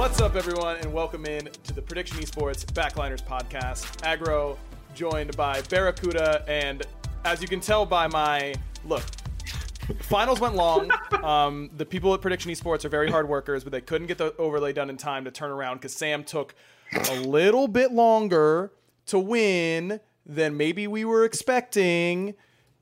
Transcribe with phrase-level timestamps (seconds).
[0.00, 4.02] What's up, everyone, and welcome in to the Prediction Esports Backliners podcast.
[4.02, 4.56] Agro
[4.94, 6.86] joined by Barracuda, and
[7.26, 8.54] as you can tell by my
[8.86, 9.02] look,
[10.00, 10.90] finals went long.
[11.22, 14.34] Um, the people at Prediction Esports are very hard workers, but they couldn't get the
[14.38, 16.54] overlay done in time to turn around because Sam took
[17.10, 18.72] a little bit longer
[19.06, 22.36] to win than maybe we were expecting.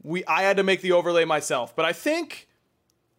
[0.05, 2.47] We I had to make the overlay myself, but I think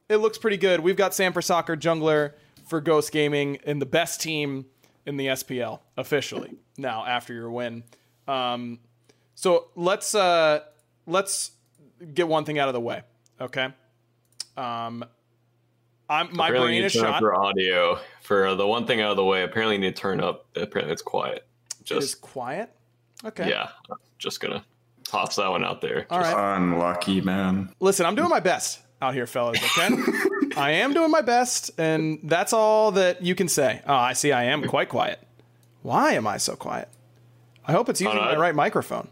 [0.08, 0.80] it looks pretty good.
[0.80, 2.32] We've got Sam for Soccer Jungler
[2.70, 4.66] for Ghost Gaming and the best team
[5.06, 7.84] in the SPL officially now after your win.
[8.28, 8.80] Um,
[9.36, 10.60] so let's uh,
[11.08, 11.52] let's
[12.14, 13.02] get one thing out of the way,
[13.42, 13.66] okay?
[14.56, 15.04] Um,
[16.10, 17.22] I'm my apparently brain you is turn up shot.
[17.22, 19.44] your audio for the one thing out of the way.
[19.44, 20.46] Apparently, you need to turn up.
[20.56, 21.46] Apparently, it's quiet.
[21.82, 22.70] It is Just quiet.
[23.26, 23.50] Okay.
[23.50, 23.70] yeah,
[24.18, 24.64] just gonna
[25.04, 26.06] toss that one out there.
[26.10, 26.58] All Just- right.
[26.58, 27.74] Unlucky man.
[27.80, 29.60] Listen, I'm doing my best out here, fellas.
[29.78, 29.90] Okay.
[30.58, 33.82] I am doing my best, and that's all that you can say.
[33.88, 34.32] Oh, I see.
[34.32, 35.20] I am quite quiet.
[35.82, 36.90] Why am I so quiet?
[37.66, 39.08] I hope it's using no, my right microphone.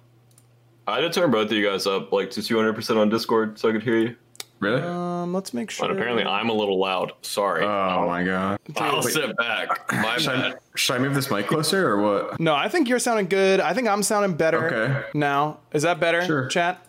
[0.88, 3.60] I had to turn both of you guys up like to 200 percent on Discord
[3.60, 4.16] so I could hear you.
[4.60, 4.82] Really?
[4.82, 5.88] Um, let's make sure.
[5.88, 7.12] But apparently, I'm a little loud.
[7.22, 7.64] Sorry.
[7.64, 8.60] oh my god.
[8.78, 9.92] I'll sit back.
[9.94, 12.40] My Should I, should I move this mic closer or what?
[12.40, 13.60] No, I think you're sounding good.
[13.60, 15.08] I think I'm sounding better Okay.
[15.14, 15.60] now.
[15.74, 16.48] Is that better, Sure.
[16.48, 16.84] chat?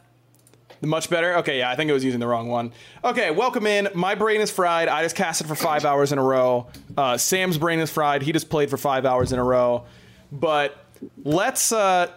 [0.80, 1.36] Much better?
[1.38, 2.72] Okay, yeah, I think I was using the wrong one.
[3.04, 3.88] Okay, welcome in.
[3.94, 4.88] My brain is fried.
[4.88, 6.68] I just casted for five hours in a row.
[6.96, 8.22] Uh, Sam's brain is fried.
[8.22, 9.84] He just played for five hours in a row.
[10.30, 10.76] But
[11.24, 11.72] let's.
[11.72, 12.10] Uh,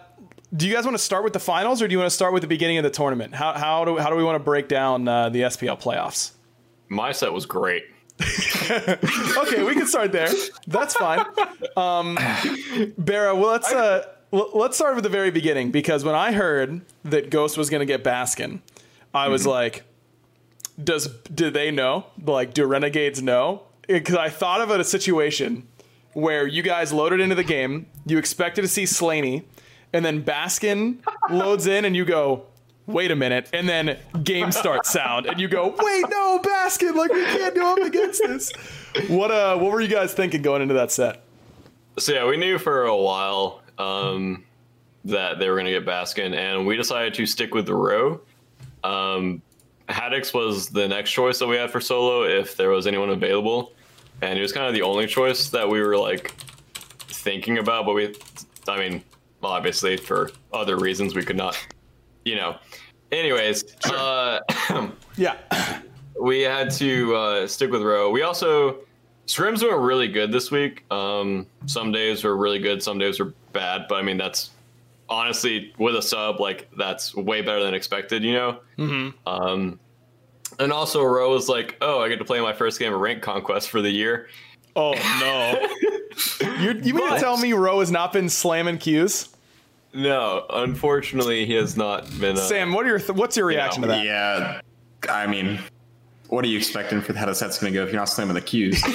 [0.54, 2.32] do you guys want to start with the finals, or do you want to start
[2.32, 3.34] with the beginning of the tournament?
[3.34, 6.32] How, how do how do we want to break down uh, the SPL playoffs?
[6.88, 7.84] My set was great.
[8.70, 10.28] okay, we can start there.
[10.66, 11.24] That's fine.
[11.76, 12.18] Um,
[12.98, 16.82] Barra, well, let's uh, l- let's start with the very beginning because when I heard
[17.04, 18.60] that Ghost was going to get Baskin,
[19.14, 19.84] I was like,
[20.82, 22.06] "Does do they know?
[22.24, 25.66] Like, do Renegades know?" Because I thought of a situation
[26.14, 29.44] where you guys loaded into the game, you expected to see Slaney,
[29.92, 30.98] and then Baskin
[31.30, 32.46] loads in, and you go.
[32.84, 36.96] Wait a minute, and then game start sound, and you go, "Wait, no, Baskin!
[36.96, 38.50] Like we can't go up against this."
[39.06, 41.22] What uh, what were you guys thinking going into that set?
[42.00, 44.44] So yeah, we knew for a while um,
[45.04, 48.20] that they were going to get Baskin, and we decided to stick with the row.
[48.84, 49.42] Um,
[49.88, 53.72] Haddix was the next choice that we had for solo if there was anyone available,
[54.20, 56.32] and he was kind of the only choice that we were like
[57.08, 57.86] thinking about.
[57.86, 58.14] But we,
[58.68, 59.02] I mean,
[59.42, 61.58] obviously for other reasons we could not,
[62.24, 62.56] you know.
[63.10, 64.40] Anyways, uh,
[65.16, 65.36] Yeah,
[66.20, 68.10] we had to uh, stick with row.
[68.10, 68.78] We also
[69.26, 70.84] scrims were really good this week.
[70.90, 73.86] Um, some days were really good, some days were bad.
[73.88, 74.50] But I mean, that's
[75.08, 78.22] honestly with a sub, like that's way better than expected.
[78.22, 78.60] You know.
[78.78, 79.28] Mm-hmm.
[79.28, 79.78] Um,
[80.58, 83.22] and also, row was like, oh, I get to play my first game of rank
[83.22, 84.28] conquest for the year.
[84.76, 85.68] Oh no!
[86.60, 89.28] You're, you mean to tell me Roe has not been slamming Qs?
[89.94, 92.36] No, unfortunately, he has not been.
[92.36, 94.04] Uh, Sam, what are your th- what's your reaction to that?
[94.04, 94.60] Yeah,
[95.08, 95.60] I mean,
[96.32, 98.32] what are you expecting for how the set's going to go if you're not slamming
[98.34, 98.82] the cues?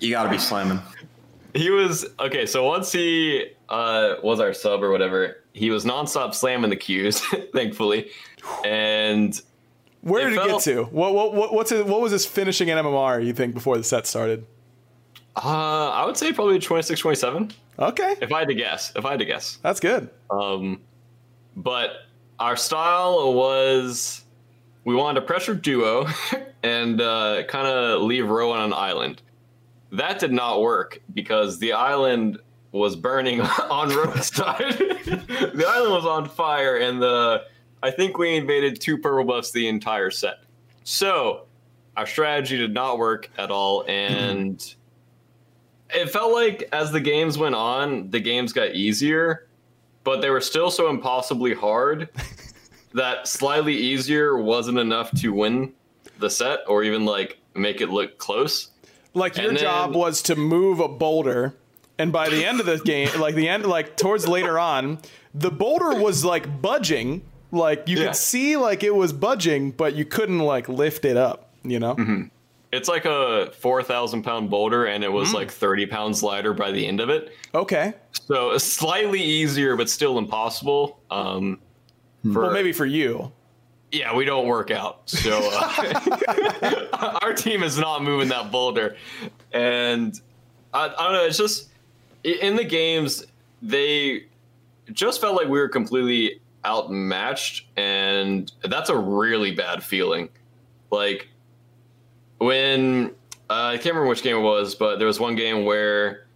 [0.00, 0.80] you got to be slamming.
[1.54, 2.44] He was okay.
[2.44, 7.20] So once he uh, was our sub or whatever, he was nonstop slamming the cues,
[7.54, 8.10] thankfully,
[8.64, 9.40] and
[10.02, 10.84] Where It did it get felt- to?
[10.84, 13.24] What what what what's it, what was his finishing in MMR?
[13.24, 14.44] You think before the set started?
[15.36, 18.92] uh, I would say probably 26, 27, Okay, if I had to guess.
[18.96, 20.10] If I had to guess, that's good.
[20.30, 20.80] um,
[21.56, 21.90] but
[22.40, 24.22] our style was
[24.84, 26.06] we wanted to pressure duo
[26.62, 29.22] and uh, kind of leave Rowan on an island.
[29.92, 32.38] That did not work because the island
[32.72, 33.40] was burning
[33.70, 34.78] on Rowan's side.
[34.78, 37.44] the island was on fire, and the
[37.82, 40.40] I think we invaded two purple buffs the entire set.
[40.84, 41.46] So
[41.96, 44.74] our strategy did not work at all, and
[45.90, 49.48] it felt like as the games went on, the games got easier,
[50.04, 52.10] but they were still so impossibly hard
[52.94, 55.72] that slightly easier wasn't enough to win
[56.18, 58.70] the set or even like make it look close.
[59.14, 61.54] Like your then- job was to move a boulder,
[61.98, 64.98] and by the end of the game, like the end, like towards later on,
[65.34, 67.22] the boulder was like budging.
[67.50, 68.06] Like you Yeah.
[68.08, 71.50] could see, like it was budging, but you couldn't like lift it up.
[71.64, 71.94] You know?
[71.96, 72.22] Mm-hmm.
[72.70, 76.86] It's like a 4,000 pound boulder and it was like 30 pounds lighter by the
[76.86, 77.32] end of it.
[77.54, 77.94] Okay.
[78.12, 81.00] So slightly easier, but still impossible.
[81.10, 81.58] Um,
[82.32, 83.32] for, Well, maybe for you.
[83.90, 85.08] Yeah, we don't work out.
[85.08, 88.96] So uh, our team is not moving that boulder.
[89.52, 90.20] And
[90.74, 91.70] I, I don't know, it's just
[92.22, 93.24] in the games,
[93.62, 94.26] they
[94.92, 97.66] just felt like we were completely outmatched.
[97.76, 100.28] And that's a really bad feeling.
[100.90, 101.28] Like
[102.38, 103.14] when
[103.50, 106.26] uh, I can't remember which game it was, but there was one game where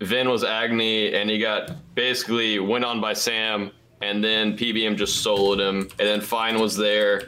[0.00, 3.70] Vin was Agni and he got basically went on by Sam
[4.02, 5.82] and then PBM just soloed him.
[5.98, 7.26] And then Fine was there.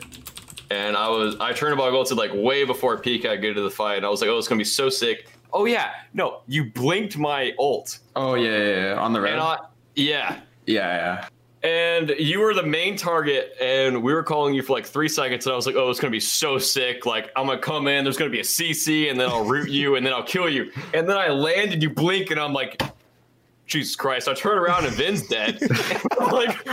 [0.71, 3.97] And I was I turned about ulted like way before Pika got to the fight.
[3.97, 5.29] And I was like oh it's gonna be so sick.
[5.53, 5.93] Oh yeah.
[6.13, 7.99] No you blinked my ult.
[8.15, 9.01] Oh yeah, yeah, yeah.
[9.01, 9.35] on the red.
[9.35, 9.59] and I
[9.95, 10.41] yeah.
[10.67, 11.27] Yeah,
[11.65, 11.69] yeah.
[11.69, 15.47] and you were the main target and we were calling you for like three seconds.
[15.47, 17.07] And i was like oh it's gonna be so sick.
[17.07, 18.05] Like i'm gonna come in.
[18.05, 20.71] There's gonna be a cc and then i'll root you and then i'll kill you.
[20.93, 22.83] And then i landed you blink and i'm like
[23.69, 25.61] jesus christ i turn around and vin's dead
[26.33, 26.67] like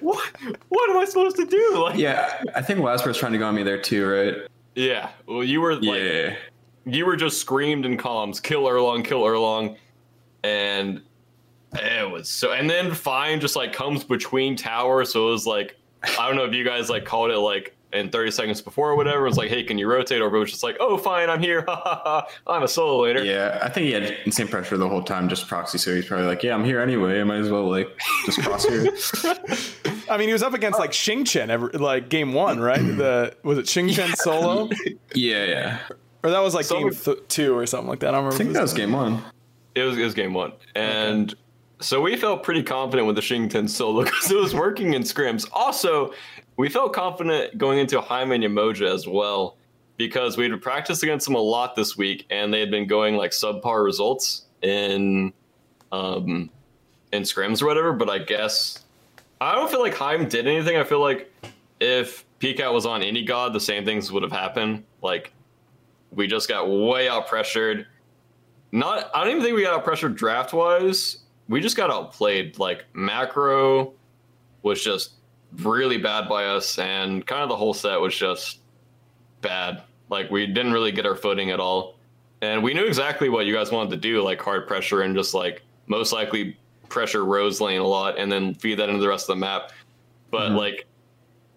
[0.00, 0.30] what
[0.68, 3.46] what am i supposed to do like Yeah, I think Lasper was trying to go
[3.46, 4.34] on me there too, right?
[4.76, 6.36] yeah well you were like yeah.
[6.84, 9.76] you were just screamed in columns kill Erlang kill Erlang
[10.44, 11.00] and
[11.72, 15.76] it was so and then fine just like comes between towers so it was like
[16.18, 18.96] i don't know if you guys like called it like in 30 seconds before or
[18.96, 21.30] whatever it was like hey can you rotate or it was just like oh fine
[21.30, 21.64] i'm here
[22.46, 25.46] i'm a solo later Yeah, I think he had insane pressure the whole time, just
[25.48, 25.78] proxy.
[25.78, 27.20] So he's probably like, "Yeah, I'm here anyway.
[27.20, 27.88] I might as well like
[28.26, 28.88] just cross here."
[30.10, 32.78] I mean, he was up against like Xing Tian, every, like game one, right?
[32.80, 32.98] Mm-hmm.
[32.98, 34.68] The was it Xing Tian solo,
[35.14, 35.78] yeah, yeah.
[36.22, 38.08] or that was like So- game th- two or something like that.
[38.08, 38.34] I don't remember.
[38.34, 39.22] I think that was game one.
[39.74, 41.34] it was, it was game one and
[41.80, 45.02] so we felt pretty confident with the Xing Tian solo because it was working in
[45.02, 45.48] scrims.
[45.52, 46.12] Also
[46.56, 49.56] we felt confident going into Hyman Yemoja as well
[49.96, 53.16] because we had practiced against them a lot this week and they had been going
[53.16, 55.32] like subpar results in
[55.92, 56.50] um
[57.12, 58.84] in scrims or whatever but i guess
[59.40, 60.76] i don't feel like Heim did anything.
[60.76, 61.32] I feel like
[61.78, 64.84] if Peacock was on any god the same things would have happened.
[65.02, 65.32] Like
[66.10, 67.86] we just got way out pressured.
[68.72, 71.18] Not i don't even think we got out pressured draft wise
[71.48, 73.92] we just got outplayed like macro
[74.62, 75.12] was just
[75.58, 78.60] really bad by us and kind of the whole set was just
[79.40, 79.82] bad.
[80.10, 81.96] Like we didn't really get our footing at all.
[82.42, 85.34] And we knew exactly what you guys wanted to do, like hard pressure and just
[85.34, 86.56] like most likely
[86.88, 89.72] pressure Rose lane a lot and then feed that into the rest of the map.
[90.30, 90.56] But mm-hmm.
[90.56, 90.86] like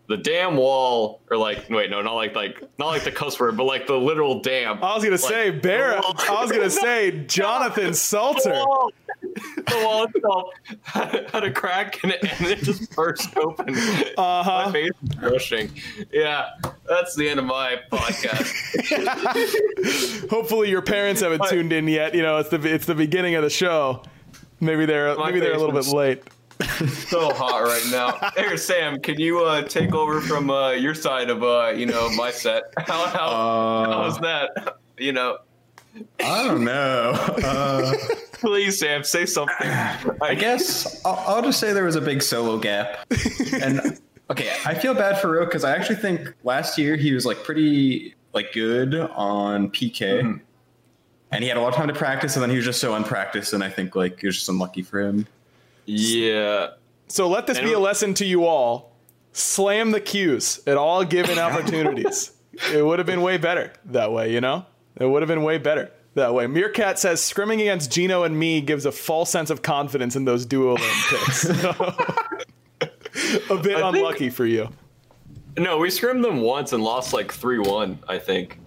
[0.10, 3.56] the damn wall, or like wait, no, not like like not like the cuss word,
[3.56, 4.84] but like the literal dam.
[4.84, 8.64] I was gonna say Like, the wall- I was gonna say Jonathan Salter.
[9.56, 10.50] The wall itself
[10.84, 13.76] had, had a crack in it and it just burst open.
[13.76, 14.64] Uh-huh.
[14.66, 15.72] My face is rushing.
[16.12, 16.50] Yeah,
[16.88, 18.50] that's the end of my podcast.
[20.30, 22.14] Hopefully, your parents haven't tuned in yet.
[22.16, 24.04] You know, it's the it's the beginning of the show.
[24.60, 26.24] Maybe they're maybe they're a little bit late.
[27.08, 28.32] so hot right now.
[28.36, 32.10] Here, Sam, can you uh, take over from uh, your side of uh, you know
[32.12, 32.64] my set?
[32.78, 34.78] How how Uh, how's that?
[34.98, 35.38] You know,
[36.24, 37.12] I don't know.
[37.44, 37.94] Uh,
[38.34, 39.68] please, Sam, say something.
[40.22, 43.06] I guess I'll, I'll just say there was a big solo gap.
[43.62, 47.26] And okay, I feel bad for Ro because I actually think last year he was
[47.26, 50.40] like pretty like good on PK.
[51.32, 52.96] And he had a lot of time to practice, and then he was just so
[52.96, 55.28] unpracticed, and I think like it was just unlucky for him.
[55.86, 56.68] Yeah,
[57.08, 58.92] So let this And- be a lesson to you all.
[59.32, 62.32] Slam the cues at all given opportunities.
[62.74, 64.66] it would have been way better that way, you know?
[65.00, 66.48] It would have been way better that way.
[66.48, 70.46] Meerkat says scrimming against Gino and me gives a false sense of confidence in those
[70.46, 70.76] duo
[71.10, 71.46] picks.
[71.50, 71.54] a
[72.82, 74.70] bit I think- unlucky for you.
[75.58, 78.00] no, we scrimmed them once and lost like three one.
[78.08, 78.60] I think.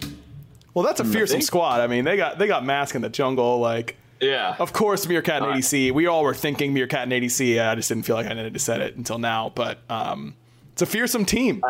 [0.73, 1.81] Well, that's a fearsome think- squad.
[1.81, 3.59] I mean, they got they got Mask in the jungle.
[3.59, 5.91] Like, Yeah, of course, Meerkat and Uh, ADC.
[5.91, 7.63] We all were thinking Meerkat and ADC.
[7.63, 9.51] I just didn't feel like I needed to say it until now.
[9.53, 10.35] But um,
[10.71, 11.63] it's a fearsome team.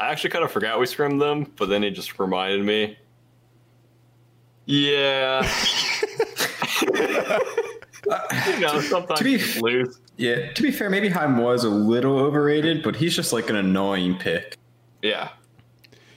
[0.00, 2.98] I actually kind of forgot we scrimmed them, but then it just reminded me.
[4.66, 5.42] Yeah.
[8.46, 10.00] you know, sometimes To be- lose.
[10.16, 13.56] Yeah, to be fair, maybe Heim was a little overrated, but he's just like an
[13.56, 14.56] annoying pick.
[15.02, 15.30] Yeah.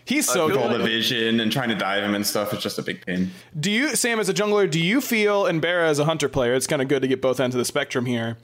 [0.06, 2.77] He's so feel All the vision and trying to dive him and stuff, it's just
[2.80, 3.32] a big pain.
[3.60, 6.54] Do you, Sam, as a jungler, do you feel, and Barra as a hunter player,
[6.54, 8.38] it's kind of good to get both ends of the spectrum here.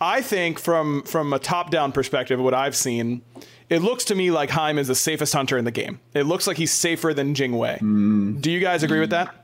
[0.00, 3.20] I think from from a top down perspective, what I've seen,
[3.68, 6.00] it looks to me like Heim is the safest hunter in the game.
[6.14, 7.80] It looks like he's safer than Jingwei.
[7.80, 8.40] Mm.
[8.40, 9.39] Do you guys agree with that?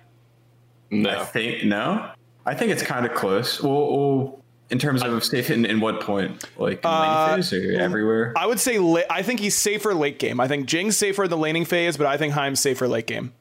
[0.92, 2.10] I think no.
[2.44, 3.62] I think it's kind of close.
[3.62, 6.44] Well, well in terms of safe in, in what point?
[6.56, 8.32] Like in Uh, lane phase or everywhere?
[8.36, 10.40] I would say la- I think he's safer late game.
[10.40, 13.32] I think Jing's safer in the laning phase, but I think Heim's safer late game.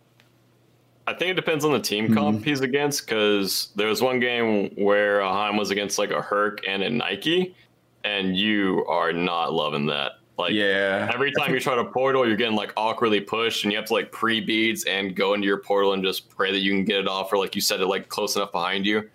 [1.08, 4.72] I think it depends on the team comp he's against because there was one game
[4.76, 7.56] where Heim was against like a Herc and a Nike,
[8.04, 10.14] and you are not loving that.
[10.38, 11.10] Like, yeah.
[11.14, 13.94] every time you try to portal, you're getting like awkwardly pushed, and you have to
[13.94, 17.00] like pre beads and go into your portal and just pray that you can get
[17.00, 19.10] it off, or like you said it like close enough behind you.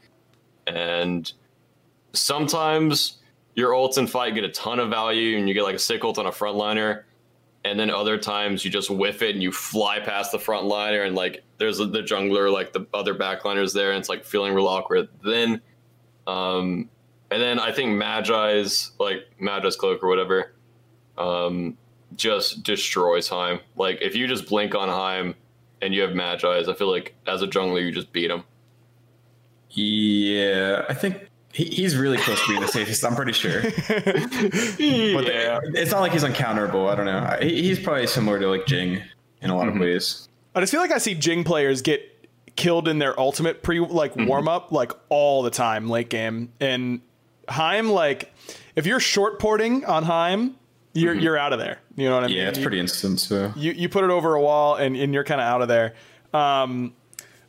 [0.66, 1.30] And
[2.12, 3.18] sometimes
[3.54, 6.02] your ults in fight get a ton of value, and you get like a sick
[6.04, 7.02] ult on a frontliner.
[7.66, 11.14] And then other times you just whiff it and you fly past the frontliner, and
[11.14, 15.10] like there's the jungler, like the other backliners there, and it's like feeling real awkward.
[15.22, 15.60] Then,
[16.26, 16.88] um,
[17.30, 20.54] and then I think Magi's like Magi's cloak or whatever
[21.20, 21.76] um,
[22.16, 23.60] just destroys Heim.
[23.76, 25.34] Like if you just blink on Heim
[25.82, 28.44] and you have Magi's, I feel like as a jungler you just beat him.
[29.70, 33.04] Yeah, I think he, he's really close to being the safest.
[33.04, 33.62] I'm pretty sure.
[35.12, 36.90] But yeah, it's not like he's uncounterable.
[36.90, 37.36] I don't know.
[37.40, 39.02] He, he's probably similar to like Jing
[39.42, 40.28] in a lot of ways.
[40.54, 42.02] I just feel like I see Jing players get
[42.56, 46.52] killed in their ultimate pre like warm up like all the time late game.
[46.60, 47.00] And
[47.48, 48.32] Heim like
[48.74, 50.56] if you're short porting on Heim,
[50.92, 51.78] you're you're out of there.
[51.96, 52.36] You know what I mean?
[52.36, 53.20] Yeah, it's You- pretty instant.
[53.20, 55.68] So you, you put it over a wall and, and you're kind of out of
[55.68, 55.94] there.
[56.34, 56.94] Um,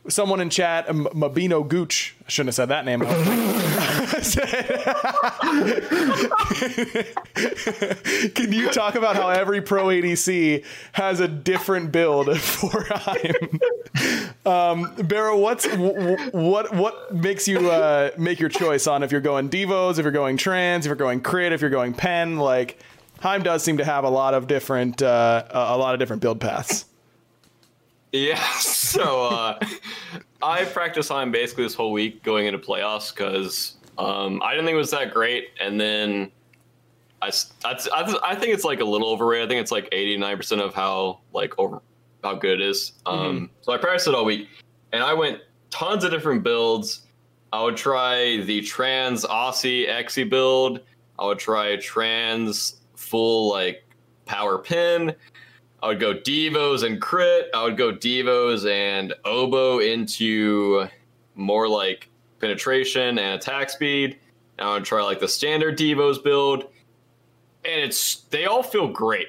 [0.10, 3.02] someone in chat, M- Mabino Gooch, I shouldn't have said that name.
[8.36, 13.60] Can you talk about how every pro ADC has a different build for Heim?
[14.46, 19.50] Um, Barrow, what's what what makes you uh, make your choice on if you're going
[19.50, 22.38] Devos, if you're going Trans, if you're going Crit, if you're going Pen?
[22.38, 22.80] Like
[23.22, 26.40] Heim does seem to have a lot of different uh, a lot of different build
[26.40, 26.86] paths.
[28.12, 28.42] yeah.
[28.92, 29.58] So uh,
[30.42, 34.76] I practiced Heim basically this whole week going into playoffs because um, I didn't think
[34.76, 36.32] it was that great, and then.
[37.24, 37.30] I
[37.64, 39.46] I think it's like a little overrated.
[39.46, 41.80] I think it's like 89% of how like over
[42.24, 42.94] how good it is.
[43.06, 44.50] Um, So I practiced it all week,
[44.92, 47.02] and I went tons of different builds.
[47.54, 50.80] I would try the trans Asi Exy build.
[51.20, 52.81] I would try trans
[53.12, 53.84] full like
[54.26, 55.14] power pen.
[55.84, 57.50] I would go Devos and crit.
[57.54, 60.88] I would go Devos and Oboe into
[61.36, 64.18] more like penetration and attack speed.
[64.58, 66.70] And I would try like the standard Devos build.
[67.66, 69.28] And it's they all feel great.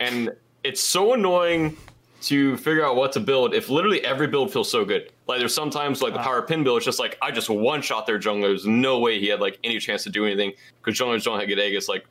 [0.00, 0.30] And
[0.64, 1.76] it's so annoying
[2.20, 5.12] to figure out what to build if literally every build feels so good.
[5.26, 8.06] Like there's sometimes like the power pen build, it's just like I just one shot
[8.06, 8.48] their jungler.
[8.48, 11.58] There's no way he had like any chance to do anything because junglers don't get
[11.58, 12.06] Aegis like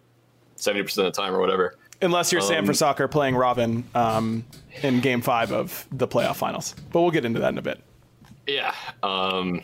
[0.57, 1.77] 70% of the time or whatever.
[2.01, 4.45] Unless you're Sam for soccer playing Robin um,
[4.83, 7.81] in Game Five of the playoff finals, but we'll get into that in a bit.
[8.45, 9.61] Yeah, um,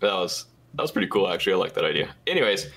[0.00, 1.28] that was that was pretty cool.
[1.28, 2.12] Actually, I like that idea.
[2.26, 2.68] Anyways,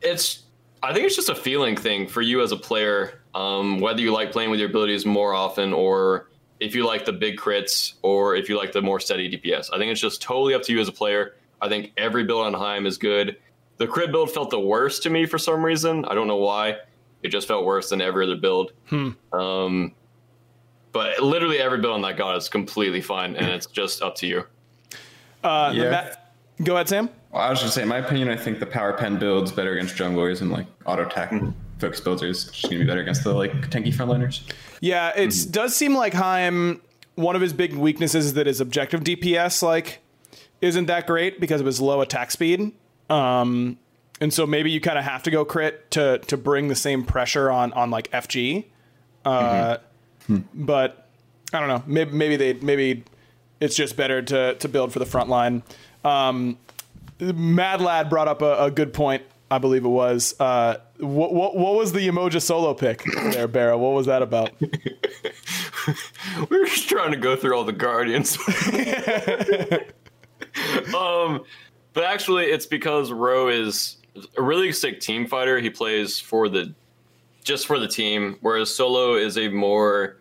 [0.00, 0.44] it's
[0.82, 4.12] I think it's just a feeling thing for you as a player, um, whether you
[4.12, 8.34] like playing with your abilities more often or if you like the big crits or
[8.34, 9.70] if you like the more steady DPS.
[9.72, 11.34] I think it's just totally up to you as a player.
[11.60, 13.36] I think every build on Heim is good.
[13.80, 16.04] The crit build felt the worst to me for some reason.
[16.04, 16.76] I don't know why.
[17.22, 18.72] It just felt worse than every other build.
[19.32, 19.94] Um,
[20.92, 24.26] but literally every build on that god is completely fine, and it's just up to
[24.26, 24.44] you.
[25.42, 25.90] Uh, Yeah.
[26.58, 27.08] ma- go ahead, Sam.
[27.32, 29.72] Well, I was just saying, in my opinion, I think the power pen builds better
[29.72, 31.32] against junglers and like auto attack
[31.78, 34.42] focus builds is just gonna be better against the like tanky frontliners.
[34.80, 36.82] Yeah, it does seem like Heim.
[37.14, 40.00] One of his big weaknesses is that his objective DPS like
[40.60, 42.72] isn't that great because of his low attack speed.
[43.10, 43.78] Um,
[44.20, 47.04] and so maybe you kind of have to go crit to to bring the same
[47.04, 48.66] pressure on on like FG.
[49.24, 49.78] Uh,
[50.54, 51.08] But
[51.52, 51.82] I don't know.
[51.86, 53.02] Maybe maybe they maybe
[53.60, 55.62] it's just better to to build for the front line.
[56.04, 56.56] Um,
[57.18, 59.24] Mad Lad brought up a, a good point.
[59.50, 60.38] I believe it was.
[60.38, 63.02] Uh, what, what what was the Yemoja solo pick
[63.32, 63.76] there, Barra?
[63.76, 64.52] What was that about?
[64.60, 64.68] we
[66.58, 68.38] were just trying to go through all the guardians.
[70.94, 71.42] um,
[71.92, 73.96] but actually, it's because Ro is
[74.36, 75.60] a really sick team fighter.
[75.60, 76.74] He plays for the
[77.42, 80.16] just for the team, whereas Solo is a more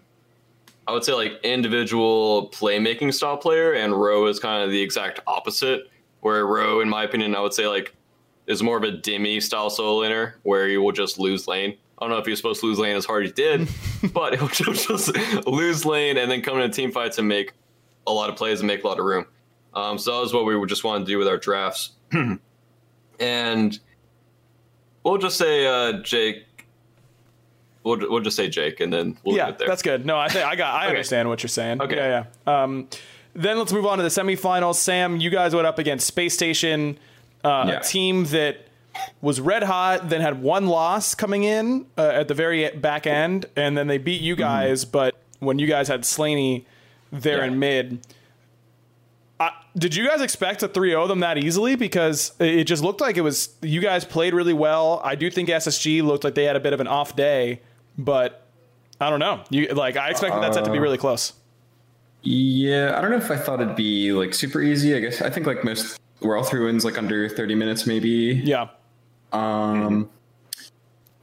[0.90, 5.20] I would say like individual playmaking style player, and Ro is kind of the exact
[5.28, 5.88] opposite.
[6.22, 7.96] Where Ro, in my opinion, I would say like
[8.48, 11.78] is more of a Demi style solo laner, where he will just lose lane.
[12.00, 13.70] I don't know if he was supposed to lose lane as hard as he did,
[14.14, 17.54] but he'll just lose lane and then come into team fights and make
[18.08, 19.28] a lot of plays and make a lot of room.
[19.74, 21.92] Um, so that was what we would just want to do with our drafts.
[23.20, 23.80] and
[25.04, 26.46] we'll just say uh, Jake.
[27.84, 30.06] We'll, we'll just say Jake, and then we'll yeah, that's good.
[30.06, 30.74] No, I think I got.
[30.76, 30.90] I Okay.
[30.90, 31.82] understand what you're saying.
[31.82, 31.96] Okay.
[31.96, 32.64] Yeah, yeah.
[32.64, 32.88] Um,
[33.34, 34.76] then let's move on to the semifinals.
[34.76, 36.98] Sam, you guys went up against Space Station,
[37.44, 37.80] uh, Yeah.
[37.80, 38.66] a team that
[39.22, 43.46] was red hot, then had one loss coming in uh, at the very back end,
[43.56, 44.84] and then they beat you guys.
[44.84, 46.66] But when you guys had Slaney
[47.12, 47.42] there Mm-hmm.
[47.42, 47.54] Yeah.
[47.54, 48.08] in mid,
[49.40, 51.76] I, did you guys expect to 3-0 them that easily?
[51.76, 55.02] Because it just looked like it was you guys played really well.
[55.04, 57.62] I do think SSG looked like they had a bit of an off day,
[57.98, 58.46] but
[59.00, 59.44] I don't know.
[59.50, 61.34] You like I expected that set to be really close.
[62.22, 64.94] Yeah, I don't know if I thought it'd be like super easy.
[64.96, 68.42] I guess I think like most we're all through wins like under 30 minutes maybe.
[68.44, 68.68] Yeah.
[69.32, 70.10] Um,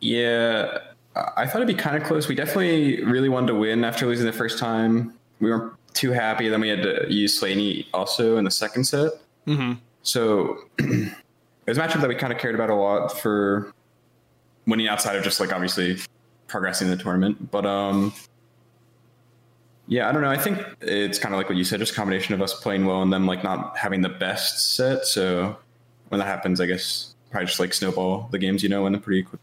[0.01, 0.79] yeah,
[1.15, 2.29] I I thought it'd be kind of close.
[2.29, 5.13] We definitely really wanted to win after losing the first time.
[5.41, 6.49] We weren't too happy.
[6.49, 9.13] Then we had to use Slaney also in the second set.
[9.47, 9.75] Mm-hmm.
[10.03, 11.13] So it
[11.67, 13.73] was a matchup that we kind of cared about a lot for
[14.67, 15.99] winning outside of just like obviously
[16.47, 17.51] progressing in the tournament.
[17.51, 18.13] But um,
[19.89, 20.31] yeah, I don't know.
[20.31, 22.87] I think it's kind of like what you said, just a combination of us playing
[22.87, 25.07] well and them like not having the best set.
[25.07, 25.57] So
[26.09, 29.23] when that happens, I guess probably just like snowball the games, you know, and pretty
[29.23, 29.41] quick.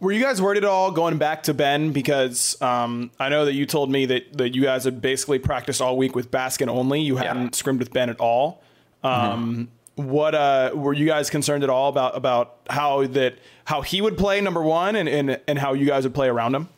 [0.00, 1.92] Were you guys worried at all going back to Ben?
[1.92, 5.80] Because um, I know that you told me that, that you guys had basically practiced
[5.80, 7.00] all week with Baskin only.
[7.00, 8.62] You hadn't scrimmed with Ben at all.
[9.02, 13.34] Um, What uh, were you guys concerned at all about about how that
[13.66, 16.54] how he would play number one and, and and how you guys would play around
[16.54, 16.68] him?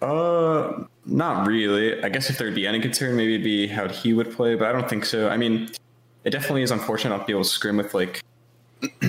[0.00, 2.02] Uh, not really.
[2.02, 4.68] I guess if there'd be any concern, maybe it'd be how he would play, but
[4.68, 5.28] I don't think so.
[5.28, 5.70] I mean,
[6.24, 8.22] it definitely is unfortunate not to be able to scrim with like,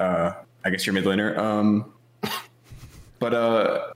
[0.00, 0.32] uh,
[0.64, 1.36] I guess your mid laner.
[1.38, 1.92] Um,
[3.18, 3.92] but uh,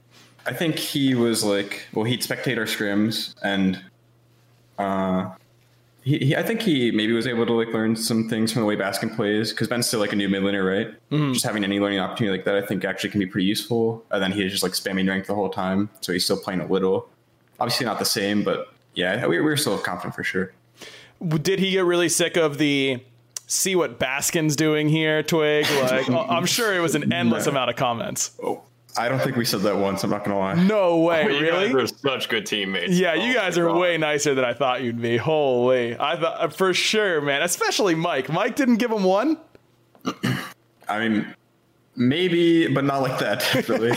[0.46, 3.80] I think he was like, well, he'd spectate our scrims, and
[4.78, 5.30] uh,
[6.02, 8.66] he, he I think he maybe was able to like learn some things from the
[8.66, 10.94] way Baskin plays because Ben's still like a new mid laner, right?
[11.32, 14.04] Just having any learning opportunity like that, I think actually can be pretty useful.
[14.10, 16.60] And then he was just like spamming rank the whole time, so he's still playing
[16.60, 17.08] a little.
[17.60, 20.52] Obviously not the same, but yeah, we, we were still confident for sure.
[21.40, 23.00] Did he get really sick of the
[23.52, 25.66] see what Baskin's doing here twig?
[25.82, 28.32] Like I'm sure it was an endless amount of comments.
[28.42, 28.62] Oh,
[28.96, 30.04] I don't think we said that once.
[30.04, 30.54] I'm not gonna lie.
[30.54, 31.72] No way, you really?
[31.72, 32.92] guys are such good teammates.
[32.98, 33.78] Yeah, Oh you guys are God.
[33.78, 35.16] way nicer than I thought you'd be.
[35.16, 37.42] Holy, I thought for sure, man.
[37.42, 38.28] Especially Mike.
[38.28, 39.38] Mike didn't give him one.
[40.88, 41.34] I mean,
[41.96, 43.40] maybe, but not like that.
[43.52, 43.92] Definitely.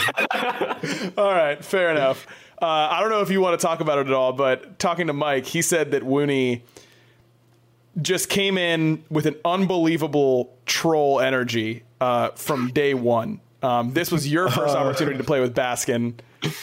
[1.17, 2.27] All right, fair enough.
[2.61, 5.07] Uh, I don't know if you want to talk about it at all, but talking
[5.07, 6.61] to Mike, he said that Wooney
[8.01, 13.41] just came in with an unbelievable troll energy uh, from day one.
[13.63, 16.15] Um, this was your first opportunity to play with Baskin.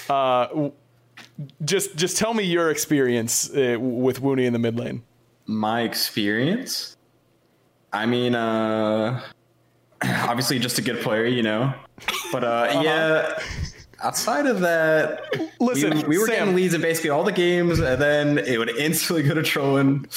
[0.09, 0.71] Uh,
[1.65, 5.03] just, just tell me your experience uh, with Wooney in the mid lane.
[5.47, 6.97] My experience.
[7.93, 9.21] I mean, uh,
[10.05, 11.75] obviously just a good player, you know.
[12.31, 13.39] But uh, yeah,
[14.03, 15.25] outside of that,
[15.61, 18.59] Listen, we, we were Sam, getting leads in basically all the games, and then it
[18.59, 20.07] would instantly go to trolling.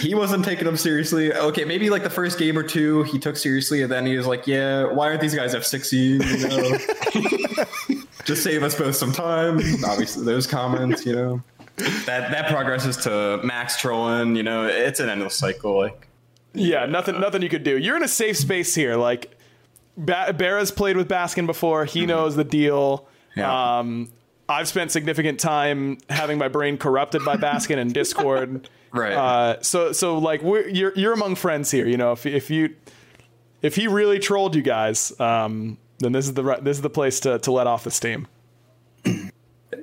[0.00, 1.32] he wasn't taking them seriously.
[1.32, 4.26] Okay, maybe like the first game or two he took seriously, and then he was
[4.26, 6.20] like, "Yeah, why aren't these guys F16?
[6.40, 6.48] You
[7.98, 11.42] know, just save us both some time." Obviously, those comments, you know,
[12.06, 14.36] that that progresses to max trolling.
[14.36, 15.76] You know, it's an endless cycle.
[15.78, 16.06] Like,
[16.54, 17.76] Yeah, nothing nothing you could do.
[17.78, 18.96] You're in a safe space here.
[18.96, 19.36] Like
[19.96, 21.84] ba- Barra's played with Baskin before.
[21.84, 23.06] He knows the deal.
[23.36, 23.78] Yeah.
[23.80, 24.10] Um,
[24.48, 28.68] I've spent significant time having my brain corrupted by Baskin and Discord.
[28.94, 29.12] Right.
[29.12, 31.84] Uh, so so like we're, you're you're among friends here.
[31.84, 32.76] You know, if if you
[33.60, 37.18] if he really trolled you guys, um, then this is the this is the place
[37.20, 38.28] to to let off the steam.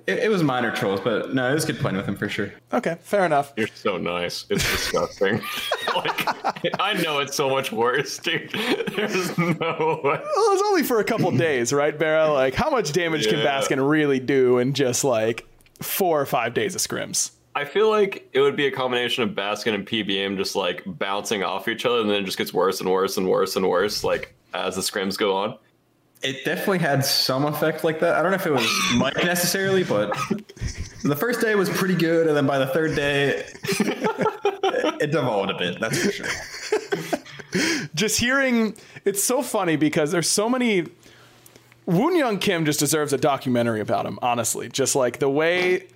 [0.08, 2.52] It, it was minor trolls, but no, it was good playing with him for sure.
[2.74, 3.54] Okay, fair enough.
[3.56, 4.46] You're so nice.
[4.50, 5.42] It's disgusting.
[5.96, 8.52] like, I know it's so much worse, dude.
[8.96, 10.20] There's no way.
[10.20, 12.32] Well, it's only for a couple days, right, Barra?
[12.32, 15.46] Like, how much damage can Baskin really do in just like
[15.82, 17.32] four or five days of scrims?
[17.54, 21.44] I feel like it would be a combination of Baskin and PBM just like bouncing
[21.44, 24.04] off each other, and then it just gets worse and worse and worse and worse,
[24.04, 25.58] like as the scrims go on.
[26.24, 28.16] It definitely had some effect like that.
[28.16, 30.16] I don't know if it was Mike necessarily, but
[31.04, 33.44] the first day was pretty good, and then by the third day,
[35.00, 35.80] it devolved a bit.
[35.80, 37.90] That's for sure.
[37.96, 40.88] just hearing it's so funny because there's so many
[41.86, 44.70] Woon Young Kim just deserves a documentary about him, honestly.
[44.70, 45.88] Just like the way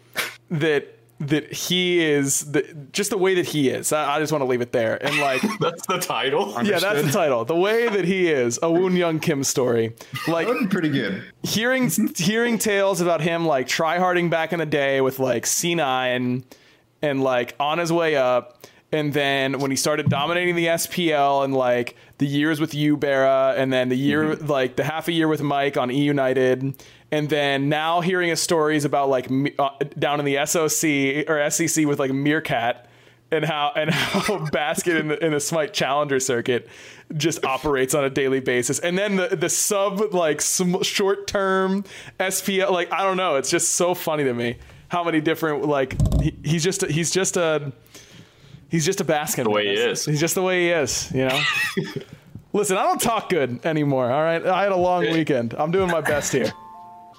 [0.49, 3.93] that that he is the just the way that he is.
[3.93, 5.03] I, I just want to leave it there.
[5.03, 6.53] And like That's the title.
[6.63, 7.45] yeah, that's the title.
[7.45, 9.95] The way that he is, a Woon Young Kim story.
[10.27, 11.23] Like That would be pretty good.
[11.43, 16.43] hearing hearing tales about him like tryharding back in the day with like C9
[17.01, 21.53] and like on his way up and then when he started dominating the SPL and
[21.53, 24.47] like the years with you Barra and then the year mm-hmm.
[24.47, 26.83] like the half a year with Mike on E United
[27.15, 31.85] and then now hearing his stories about like uh, down in the SOC or SEC
[31.85, 32.89] with like Meerkat
[33.31, 36.67] and how and how Basket in the in the Smite Challenger circuit
[37.15, 41.85] just operates on a daily basis, and then the the sub like sm- short term
[42.19, 44.57] SPL like I don't know, it's just so funny to me
[44.89, 47.71] how many different like he, he's just he's just a
[48.67, 50.03] he's just a Baskin the way he is.
[50.03, 51.41] He's just the way he is, you know.
[52.51, 54.11] Listen, I don't talk good anymore.
[54.11, 55.53] All right, I had a long weekend.
[55.57, 56.51] I'm doing my best here.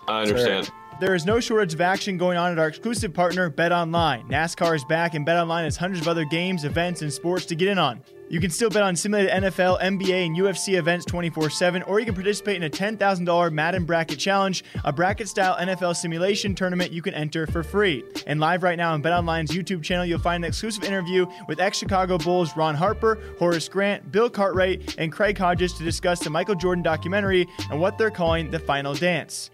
[0.08, 0.70] I understand.
[0.98, 4.30] There is no shortage of action going on at our exclusive partner, BetOnline.
[4.30, 7.68] NASCAR is back, and BetOnline has hundreds of other games, events, and sports to get
[7.68, 8.00] in on.
[8.30, 12.06] You can still bet on simulated NFL, NBA, and UFC events 24 7, or you
[12.06, 17.02] can participate in a $10,000 Madden Bracket Challenge, a bracket style NFL simulation tournament you
[17.02, 18.02] can enter for free.
[18.26, 21.76] And live right now on BetOnline's YouTube channel, you'll find an exclusive interview with ex
[21.76, 26.54] Chicago Bulls Ron Harper, Horace Grant, Bill Cartwright, and Craig Hodges to discuss the Michael
[26.54, 29.50] Jordan documentary and what they're calling the final dance.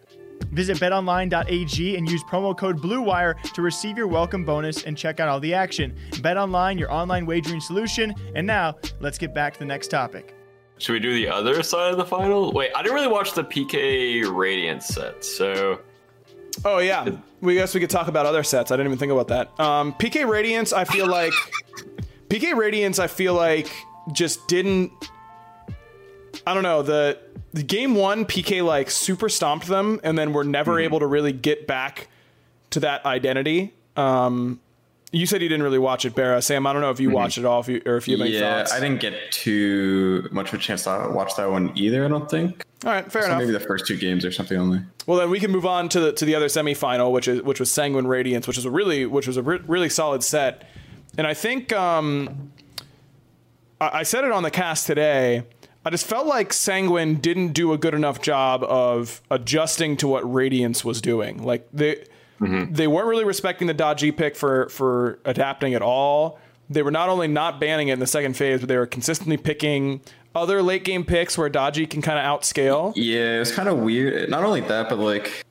[0.50, 5.28] Visit betonline.ag and use promo code BLUEWIRE to receive your welcome bonus and check out
[5.28, 5.96] all the action.
[6.12, 8.14] BetOnline, your online wagering solution.
[8.34, 10.34] And now, let's get back to the next topic.
[10.78, 12.52] Should we do the other side of the final?
[12.52, 15.80] Wait, I didn't really watch the PK Radiant set, so
[16.64, 17.08] Oh yeah,
[17.40, 18.70] we guess we could talk about other sets.
[18.70, 19.58] I didn't even think about that.
[19.60, 21.32] Um, PK Radiance, I feel like
[22.28, 23.70] PK Radiance, I feel like
[24.12, 24.92] just didn't.
[26.46, 27.18] I don't know the,
[27.52, 31.32] the game one PK like super stomped them, and then were never able to really
[31.32, 32.08] get back
[32.70, 33.74] to that identity.
[33.96, 34.60] Um,
[35.14, 36.40] you said you didn't really watch it, Barra.
[36.40, 38.26] Sam, I don't know if you watched it all, if you or if you have
[38.26, 38.72] any Yeah, thoughts.
[38.72, 42.02] I didn't get too much of a chance to watch that one either.
[42.04, 42.64] I don't think.
[42.84, 43.40] all right, fair So enough.
[43.40, 44.80] maybe the first two games or something only.
[45.06, 47.60] Well, then we can move on to the to the other semifinal, which is which
[47.60, 50.66] was Sanguine Radiance, which is a really which was a re- really solid set,
[51.18, 52.50] and I think um,
[53.82, 55.42] I, I said it on the cast today.
[55.84, 60.30] I just felt like Sanguine didn't do a good enough job of adjusting to what
[60.32, 61.42] Radiance was doing.
[61.42, 62.04] Like they
[62.40, 62.72] mm-hmm.
[62.72, 66.38] they weren't really respecting the Da Ji pick for for adapting at all.
[66.70, 69.36] They were not only not banning it in the second phase, but they were consistently
[69.36, 70.00] picking
[70.34, 72.92] other late game picks where Da Ji can kind of outscale.
[72.94, 74.30] Yeah, it was kind of weird.
[74.30, 75.44] Not only that, but like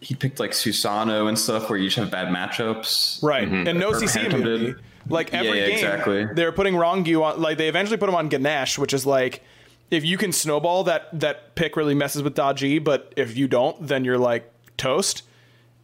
[0.00, 3.22] he picked like Susano and stuff where you just have bad matchups.
[3.22, 3.46] Right.
[3.48, 3.68] Mm-hmm.
[3.68, 4.74] And no CC immunity.
[5.08, 6.24] Like every Yeah, game, exactly.
[6.26, 7.40] they were putting Rongu on.
[7.40, 9.42] Like they eventually put him on Ganesh, which is like
[9.90, 13.48] if you can snowball that that pick really messes with Da Ji, but if you
[13.48, 15.22] don't, then you're like toast.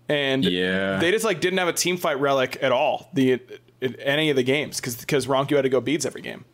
[0.08, 0.98] And Yeah.
[0.98, 3.08] they just like didn't have a team fight relic at all.
[3.14, 3.40] The
[3.80, 6.44] in any of the games because because Ronku had to go beads every game.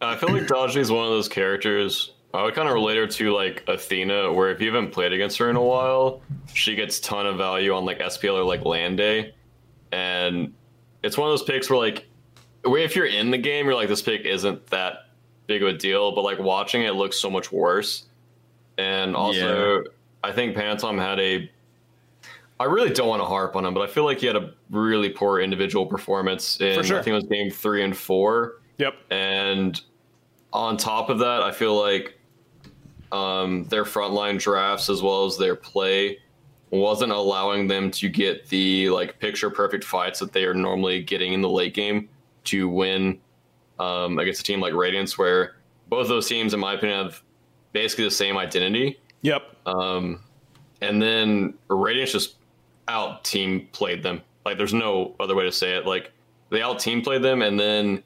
[0.00, 2.12] I feel like Da Ji is one of those characters.
[2.34, 5.38] I would kind of relate her to like Athena, where if you haven't played against
[5.38, 6.20] her in a while,
[6.52, 9.34] she gets ton of value on like SPL or like land day,
[9.92, 10.52] and
[11.02, 12.06] it's one of those picks where like,
[12.64, 15.05] where if you're in the game, you're like this pick isn't that
[15.46, 18.04] big of a deal, but like watching it looks so much worse.
[18.78, 19.84] And also,
[20.22, 21.50] I think Pantom had a.
[22.58, 24.54] I really don't want to harp on him, but I feel like he had a
[24.70, 26.98] really poor individual performance in sure.
[26.98, 28.60] I think it was game three and four.
[28.78, 28.94] Yep.
[29.10, 29.80] And
[30.52, 32.18] on top of that, I feel like
[33.12, 36.18] um, their frontline drafts as well as their play
[36.70, 41.32] wasn't allowing them to get the like picture perfect fights that they are normally getting
[41.32, 42.08] in the late game
[42.44, 43.18] to win
[43.78, 45.56] um, against a team like Radiance, where
[45.88, 47.22] both those teams, in my opinion, have
[47.72, 48.98] basically the same identity.
[49.22, 49.42] Yep.
[49.66, 50.20] Um,
[50.80, 52.36] and then Radiance just
[52.88, 54.22] out team played them.
[54.44, 55.86] Like there's no other way to say it.
[55.86, 56.12] Like
[56.50, 58.02] they out team played them, and then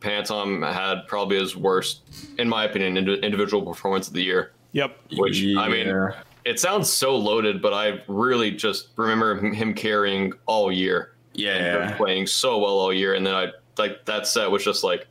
[0.00, 2.02] Panatom had probably his worst,
[2.38, 4.52] in my opinion, indi- individual performance of the year.
[4.72, 4.96] Yep.
[5.18, 6.12] Which I mean,
[6.44, 11.94] it sounds so loaded, but I really just remember him- him carrying all year, Yeah.
[11.96, 15.06] playing so well all year, and then I like that set was just like,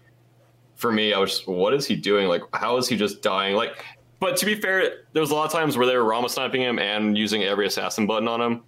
[0.81, 2.27] for me, I was just, what is he doing?
[2.27, 3.55] Like, how is he just dying?
[3.55, 3.85] Like,
[4.19, 6.61] but to be fair, there was a lot of times where they were Rama sniping
[6.61, 8.63] him and using every assassin button on him,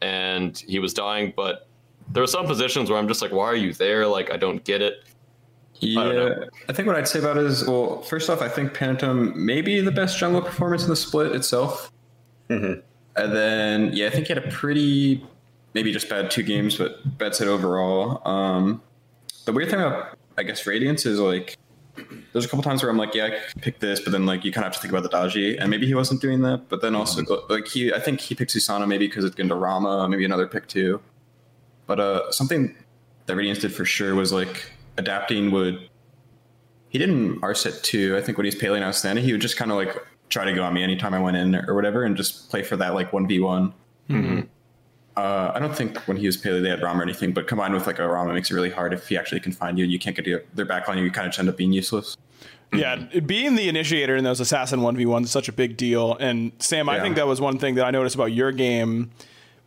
[0.00, 1.32] and he was dying.
[1.36, 1.66] But
[2.12, 4.06] there were some positions where I'm just like, why are you there?
[4.06, 5.02] Like, I don't get it.
[5.80, 8.72] Yeah, don't I, think what I'd say about it is, well, first off, I think
[8.72, 11.92] Panatom may be the best jungle performance in the split itself.
[12.48, 12.82] And
[13.14, 15.26] then, yeah, I think he had a pretty,
[15.74, 18.26] maybe just bad two games, but bad set overall.
[18.26, 18.80] Um,
[19.44, 21.56] the weird thing about, I guess, Radiance is like,
[22.32, 24.44] there's a couple times where I'm like, yeah, I could pick this, but then like
[24.44, 26.42] you kind of have to think about the Da Ji, and maybe he wasn't doing
[26.42, 26.68] that.
[26.68, 29.54] But then also, like he, I think he picked Susano maybe because it's going to
[29.54, 31.00] Rama, maybe another pick too.
[31.86, 32.76] But uh, something
[33.26, 35.88] that Radiance did for sure was like adapting would.
[36.88, 38.16] He didn't R set two.
[38.16, 39.96] I think when he's Pele and outstanding, he would just kind of like
[40.28, 42.76] try to go on me anytime I went in or whatever, and just play for
[42.76, 43.72] that like one v one.
[45.16, 47.72] Uh, I don't think when he was Pele they had Rama or anything, but combined
[47.72, 49.92] with like a Rama makes it really hard if he actually can find you and
[49.92, 52.16] you can't get their backline, you You kind of end up being useless.
[52.72, 56.14] Yeah, being the initiator in those assassin 1v1s is such a big deal.
[56.16, 59.12] And Sam, I think that was one thing that I noticed about your game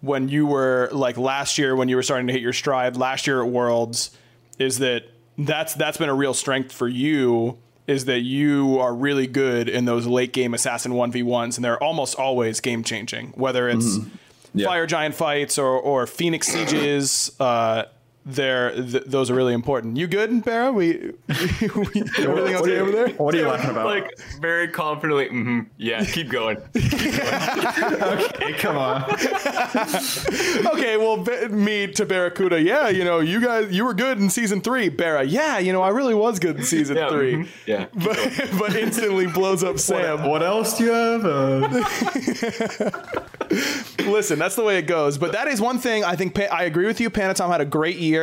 [0.01, 3.27] when you were like last year when you were starting to hit your stride last
[3.27, 4.11] year at Worlds
[4.57, 5.03] is that
[5.37, 7.57] that's that's been a real strength for you
[7.87, 12.15] is that you are really good in those late game assassin 1v1s and they're almost
[12.17, 13.97] always game changing whether it's
[14.53, 14.67] Yeah.
[14.67, 17.83] fire giant fights or or phoenix sieges uh
[18.33, 19.97] they're th- those are really important.
[19.97, 20.71] You good, Barra?
[20.71, 21.67] We, we
[22.17, 23.09] everything okay over there?
[23.09, 23.85] What are you laughing about?
[23.85, 24.09] Like
[24.41, 26.57] very confidently, hmm yeah, keep going.
[26.75, 29.03] okay, come on.
[30.73, 34.29] okay, well, Ba- me to Barracuda, yeah, you know, you guys, you were good in
[34.29, 34.89] season three.
[34.89, 37.33] Barra, yeah, you know, I really was good in season Yeah, three.
[37.35, 37.85] mhm, yeah.
[37.93, 38.17] But,
[38.59, 40.27] but instantly blows up Sam.
[40.29, 41.25] What else do you have?
[41.25, 41.81] Uh,
[44.05, 45.17] Listen, that's the way it goes.
[45.17, 47.09] But that is one thing I think Pa- I agree with you.
[47.09, 48.18] Panatom had a great year.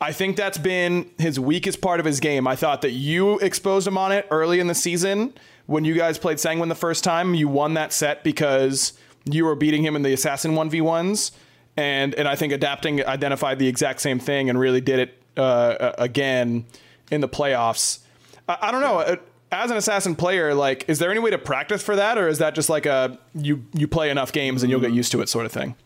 [0.00, 2.46] I think that's been his weakest part of his game.
[2.46, 5.32] I thought that you exposed him on it early in the season
[5.66, 7.34] when you guys played Sanguine the first time.
[7.34, 8.92] You won that set because
[9.24, 11.32] you were beating him in the Assassin 1v1s.
[11.76, 15.92] And, and I think adapting identified the exact same thing and really did it uh,
[15.98, 16.64] again
[17.10, 18.00] in the playoffs.
[18.48, 18.98] I, I don't know.
[18.98, 19.16] Uh,
[19.52, 22.38] As an assassin player, like, is there any way to practice for that, or is
[22.38, 25.28] that just like a you you play enough games and you'll get used to it
[25.28, 25.76] sort of thing?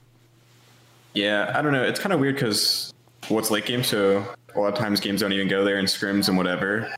[1.15, 1.83] yeah, I don't know.
[1.83, 2.95] It's kind of weird because
[3.31, 6.29] what's late game, so a lot of times games don't even go there in scrims
[6.29, 6.93] and whatever.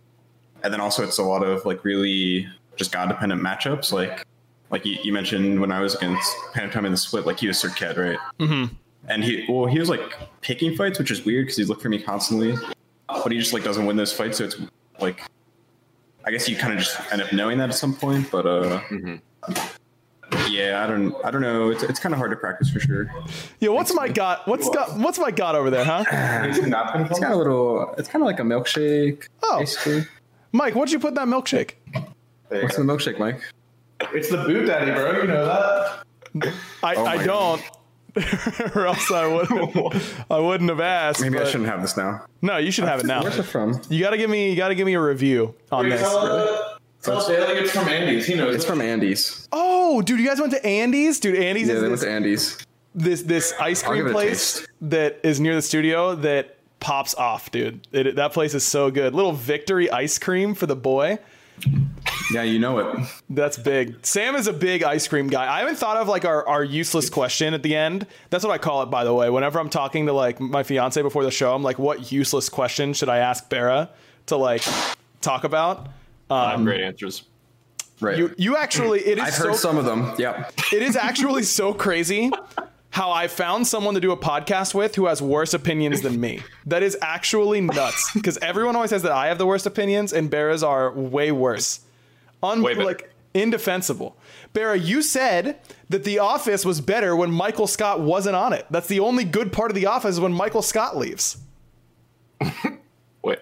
[0.62, 3.92] And then also it's a lot of like really just god dependent matchups.
[3.92, 4.26] Like
[4.70, 7.62] like you, you mentioned when I was against Panatom in the split, like he was
[7.62, 8.18] Serqet, right?
[8.40, 8.74] Mm-hmm.
[9.08, 10.00] And he well he was like
[10.40, 12.56] picking fights, which is weird because he's looking for me constantly,
[13.08, 14.38] but he just like doesn't win those fights.
[14.38, 14.56] So it's
[15.00, 15.22] like
[16.24, 18.80] I guess you kind of just end up knowing that at some point, but uh.
[20.52, 21.14] Yeah, I don't.
[21.24, 21.70] I don't know.
[21.70, 23.10] It's, it's kind of hard to practice for sure.
[23.60, 24.46] Yeah, what's my got?
[24.46, 24.96] What's got?
[24.98, 26.04] What's my got over there, huh?
[26.48, 26.74] It's kind
[27.24, 27.94] of a little.
[27.96, 29.28] It's kind of like a milkshake.
[29.42, 29.60] Oh.
[29.60, 30.06] basically.
[30.52, 31.72] Mike, what'd you put in that milkshake?
[32.48, 33.40] What's the milkshake, Mike?
[34.12, 35.22] It's the boot daddy, bro.
[35.22, 36.54] You know that.
[36.82, 37.62] I, Oh I don't,
[38.74, 39.50] or else I would
[40.30, 41.20] I wouldn't have asked.
[41.20, 42.24] Maybe I shouldn't have this now.
[42.42, 43.22] No, you should have it now.
[43.22, 43.80] Where's it from?
[43.88, 46.00] You gotta give me you gotta give me a review on Wait, this.
[46.02, 48.26] tell, uh, tell Bailey it's from Andy's.
[48.26, 48.54] He knows.
[48.54, 49.48] It's from Andy's.
[49.52, 51.20] Oh, dude, you guys went to Andy's?
[51.20, 52.66] Dude, Andy's Yeah, is they went this, to Andy's.
[52.94, 57.14] this this ice cream give it a place that is near the studio that pops
[57.14, 57.86] off, dude.
[57.92, 59.14] It, that place is so good.
[59.14, 61.18] Little victory ice cream for the boy.
[62.32, 63.08] Yeah, you know it.
[63.30, 64.04] That's big.
[64.04, 65.52] Sam is a big ice cream guy.
[65.52, 68.06] I haven't thought of like our, our useless question at the end.
[68.30, 69.28] That's what I call it, by the way.
[69.30, 72.94] Whenever I'm talking to like my fiance before the show, I'm like, what useless question
[72.94, 73.90] should I ask Barra
[74.26, 74.62] to like
[75.20, 75.88] talk about?
[76.32, 77.24] I have um, great answers.
[78.00, 78.18] Right.
[78.18, 80.12] You you actually it is I've so heard some of them.
[80.18, 80.48] Yeah.
[80.72, 82.32] it is actually so crazy
[82.90, 86.42] how I found someone to do a podcast with who has worse opinions than me.
[86.66, 90.28] That is actually nuts because everyone always says that I have the worst opinions and
[90.30, 91.80] Barra's are way worse.
[92.42, 94.16] Un- Way like indefensible.
[94.52, 98.66] Barra, you said that The Office was better when Michael Scott wasn't on it.
[98.70, 101.38] That's the only good part of The Office is when Michael Scott leaves.
[103.22, 103.38] Wait,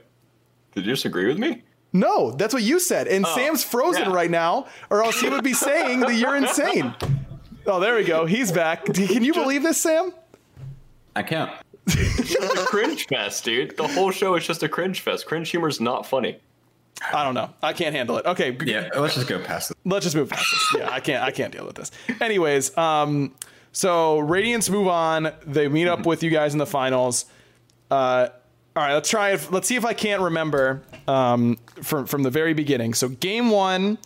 [0.75, 1.63] did you disagree with me?
[1.93, 3.09] No, that's what you said.
[3.09, 4.13] And Oh, Sam's frozen yeah.
[4.15, 6.95] right now, or else he would be saying that you're insane.
[7.67, 8.27] Oh, there we go.
[8.27, 8.85] He's back.
[8.87, 10.13] Can you believe this, Sam?
[11.17, 11.51] I can't.
[11.87, 13.77] It's just a cringe fest, dude.
[13.77, 15.27] The whole show is just a cringe fest.
[15.27, 16.39] Cringe humor is not funny.
[17.13, 17.51] I don't know.
[17.63, 18.27] I can't handle it.
[18.27, 19.77] Okay, Yeah, let's just go past it.
[19.85, 20.81] let's just move past this.
[20.81, 21.25] Yeah, I can't.
[21.25, 21.91] I can't deal with this.
[22.21, 23.35] Anyways, um,
[23.73, 25.33] so Radiance move on.
[25.47, 27.25] They meet up with you guys in the finals.
[27.91, 28.29] Uh,
[28.77, 29.51] all right, let's try it.
[29.51, 32.95] Let's see if I can't remember um, from from the very beginning.
[32.95, 33.99] So game one,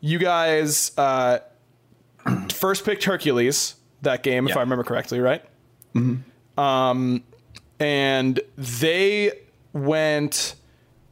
[0.00, 1.38] you guys uh,
[2.52, 5.44] first picked Hercules that game, if I remember correctly, right?
[6.56, 7.22] Um,
[7.80, 9.32] and they
[9.72, 10.54] went.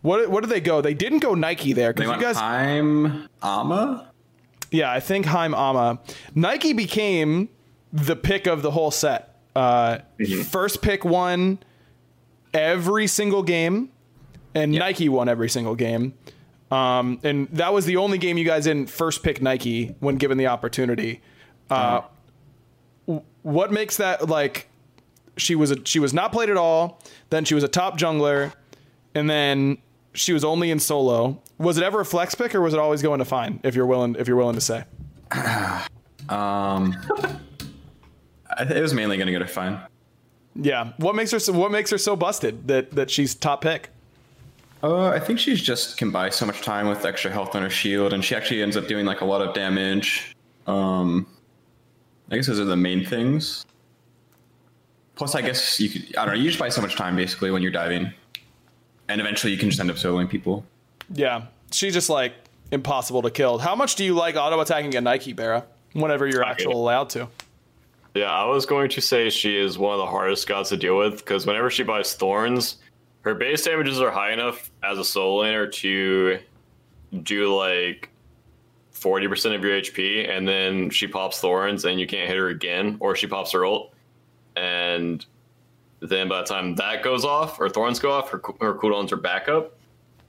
[0.02, 0.80] What what did they go?
[0.80, 2.36] They didn't go Nike there They because you guys.
[2.36, 4.10] Heim Ama.
[4.70, 5.98] Yeah, I think Heim Ama.
[6.34, 7.48] Nike became
[7.92, 9.36] the pick of the whole set.
[9.54, 9.98] Uh,
[10.48, 11.58] First pick won
[12.54, 13.90] every single game,
[14.54, 16.14] and Nike won every single game.
[16.70, 20.38] Um, and that was the only game you guys didn't first pick Nike when given
[20.38, 21.20] the opportunity.
[21.68, 22.02] Uh,
[23.06, 24.68] w- what makes that like?
[25.36, 27.02] She was a she was not played at all.
[27.30, 28.52] Then she was a top jungler,
[29.14, 29.78] and then
[30.12, 31.42] she was only in solo.
[31.58, 33.60] Was it ever a flex pick, or was it always going to fine?
[33.64, 34.84] If you're willing, if you're willing to say.
[36.28, 36.94] Um,
[38.60, 39.80] it was mainly going to go to fine.
[40.54, 40.92] Yeah.
[40.96, 43.90] What makes her so, what makes her so busted that that she's top pick?
[44.82, 47.70] Uh, I think she's just can buy so much time with extra health on her
[47.70, 50.34] shield, and she actually ends up doing like a lot of damage.
[50.66, 51.26] Um,
[52.30, 53.66] I guess those are the main things.
[55.16, 56.40] Plus, I guess you could I don't know.
[56.40, 58.12] You just buy so much time basically when you're diving,
[59.08, 60.64] and eventually you can just end up soloing people.
[61.12, 61.46] Yeah.
[61.72, 62.32] She's just like
[62.70, 63.58] impossible to kill.
[63.58, 67.28] How much do you like auto attacking a Nike Barra whenever you're actually allowed to?
[68.14, 70.98] Yeah, I was going to say she is one of the hardest gods to deal
[70.98, 72.76] with because whenever she buys thorns,
[73.22, 76.38] her base damages are high enough as a soul laner to
[77.22, 78.10] do like
[78.92, 82.96] 40% of your HP, and then she pops thorns and you can't hit her again,
[83.00, 83.94] or she pops her ult.
[84.56, 85.24] And
[86.00, 89.16] then by the time that goes off, or thorns go off, her, her cooldowns are
[89.16, 89.78] back up.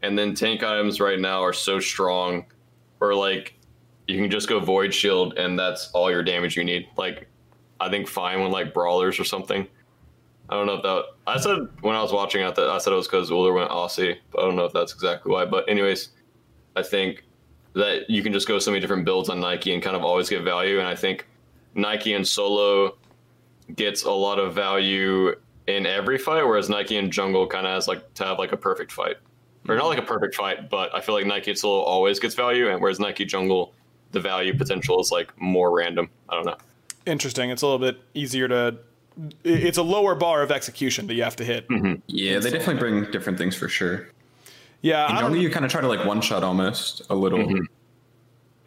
[0.03, 2.45] And then tank items right now are so strong,
[2.99, 3.55] or like
[4.07, 6.87] you can just go void shield and that's all your damage you need.
[6.97, 7.27] Like
[7.81, 9.67] I think fine when like brawlers or something.
[10.49, 11.03] I don't know if that.
[11.27, 14.19] I said when I was watching that I said it was because Ullr went Asi,
[14.31, 15.45] but I don't know if that's exactly why.
[15.45, 16.09] But anyways,
[16.75, 17.23] I think
[17.73, 20.29] that you can just go so many different builds on Nike and kind of always
[20.29, 20.79] get value.
[20.79, 21.27] And I think
[21.73, 22.97] Nike and solo
[23.75, 25.33] gets a lot of value
[25.67, 28.57] in every fight, whereas Nike and jungle kind of has like to have like a
[28.57, 29.15] perfect fight,
[29.69, 32.35] or not like a perfect fight, but I feel like Nike and solo always gets
[32.35, 33.73] value, and whereas Nike jungle,
[34.11, 36.09] the value potential is like more random.
[36.27, 36.57] I don't know.
[37.05, 37.49] Interesting.
[37.49, 38.77] It's a little bit easier to.
[39.43, 41.67] It's a lower bar of execution that you have to hit.
[41.67, 41.95] Mm-hmm.
[42.07, 44.07] Yeah, they definitely bring different things for sure.
[44.81, 47.65] Yeah, In I you kind of try to like one shot almost a little, mm-hmm.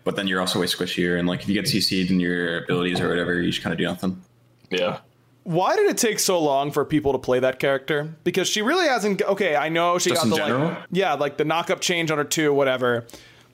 [0.05, 3.01] but then you're also way squishier, and like if you get CC'd in your abilities
[3.01, 4.23] or whatever, you just kind of do nothing.
[4.71, 5.01] Yeah.
[5.45, 8.15] why did it take so long for people to play that character?
[8.25, 9.23] Because she really hasn't.
[9.23, 10.69] Okay, I know she Just got in the general?
[10.69, 13.07] like, yeah, like the knock up change on her two, whatever.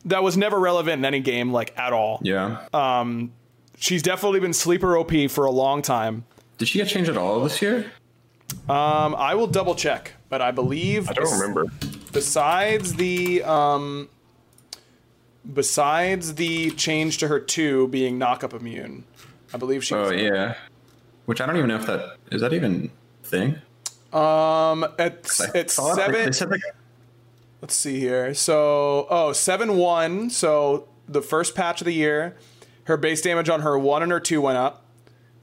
[0.07, 2.21] That was never relevant in any game, like at all.
[2.23, 2.67] Yeah.
[2.73, 3.33] Um,
[3.81, 6.25] She's definitely been sleeper OP for a long time.
[6.59, 7.91] Did she get changed at all this year?
[8.69, 11.65] Um, I will double check, but I believe I don't remember.
[12.13, 14.09] besides the um
[15.55, 19.05] besides the change to her two being knock up immune
[19.55, 20.55] i believe she Oh yeah.
[21.25, 22.91] Which I don't even know if that is that even
[23.23, 23.57] thing.
[24.13, 26.61] um at, I at seven like
[27.63, 32.37] let's see here so oh seven one so the first patch of the year
[32.85, 34.85] her base damage on her one and her two went up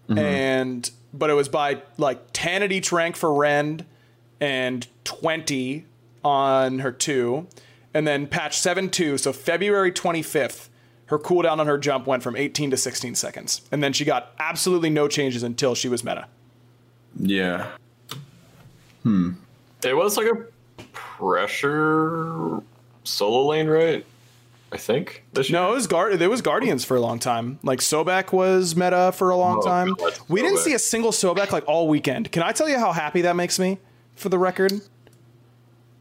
[0.10, 3.86] and but it was by like 10 at each rank for rend
[4.40, 5.86] and 20
[6.24, 7.48] on her two
[7.94, 10.70] and then patch 7 2 so february 25th
[11.08, 14.34] her cooldown on her jump went from 18 to 16 seconds and then she got
[14.40, 16.28] absolutely no changes until she was meta
[17.20, 17.72] yeah.
[19.04, 19.32] Hmm.
[19.84, 22.62] It was like a pressure
[23.04, 24.06] solo lane, right?
[24.72, 25.24] I think.
[25.34, 25.50] This?
[25.50, 26.20] No, it was guard.
[26.20, 27.58] There was Guardians for a long time.
[27.64, 29.94] Like Sobek was meta for a long Oh, time.
[29.94, 32.32] God, we didn't see a single Sobek like all weekend.
[32.34, 33.78] Can I tell you how happy that makes me?
[34.16, 34.74] For the record,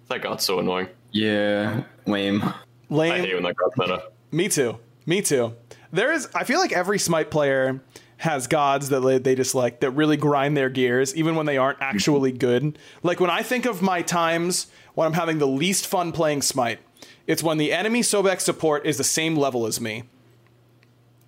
[0.09, 0.89] That got so annoying.
[1.13, 1.83] Yeah.
[2.07, 2.43] Lame.
[2.91, 3.13] Lame.
[3.13, 4.03] I hate when that got meta.
[4.33, 4.79] Me too.
[5.05, 5.55] Me too.
[5.93, 6.29] There is.
[6.35, 7.81] I feel like every Smite player
[8.19, 11.59] has gods that they- they just like that really grind their gears, even when they
[11.59, 12.79] aren't actually good.
[13.03, 16.79] Like when I think of my times when I'm having the least fun playing Smite,
[17.27, 20.05] it's when the enemy Sobek support is the same level as me,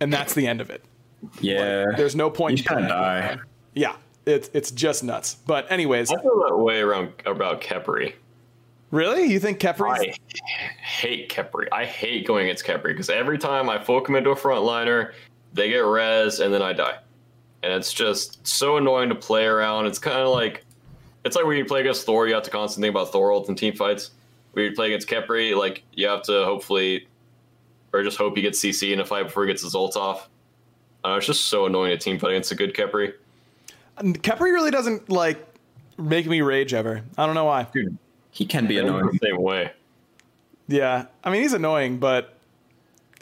[0.01, 0.85] and that's the end of it.
[1.41, 1.87] Yeah.
[1.97, 2.53] There's no point.
[2.53, 3.39] You in just kind of die.
[3.75, 3.97] Yeah,
[4.27, 5.35] it's it's just nuts.
[5.47, 8.15] But anyways, I feel that way around about Khepri.
[8.91, 10.01] really, you think Khepri's?
[10.01, 10.15] I
[10.83, 11.69] hate Khepri.
[11.73, 15.13] I hate going against Khepri because every time I full commit to a frontliner,
[15.53, 16.99] they get res and then I die.
[17.63, 19.87] And it's just so annoying to play around.
[19.87, 20.65] It's kind of like
[21.25, 23.49] it's like when you play against Thor, you have to constantly think about Thor ult
[23.49, 24.13] in team fights.
[24.59, 27.07] When you play against Khepri, like you have to hopefully,
[27.93, 30.29] or just hope he gets CC in a fight before he gets his ult off.
[31.05, 33.13] Uh, it's just so annoying to team fight against a good Khepri.
[33.99, 35.39] And Khepri really doesn't like
[35.97, 37.05] make me rage ever.
[37.17, 37.69] I don't know why.
[37.73, 37.97] Dude,
[38.33, 39.19] he can be annoying The annoying.
[39.23, 39.73] same way.
[40.67, 42.35] Yeah, I mean he's annoying, but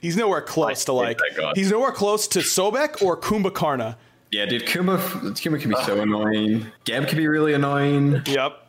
[0.00, 1.20] he's nowhere close to like
[1.54, 3.96] he's nowhere close to Sobek or Kumbhakarna.
[4.30, 6.64] Yeah, dude, Kuma, Kuma can be so annoying.
[6.86, 8.22] Gab can be really annoying.
[8.24, 8.66] Yep,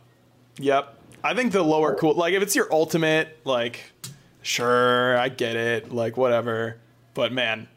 [0.59, 0.95] yep.
[1.23, 3.91] I think the lower cool, like if it's your ultimate, like
[4.41, 6.77] sure, I get it, like whatever.
[7.13, 7.67] But man,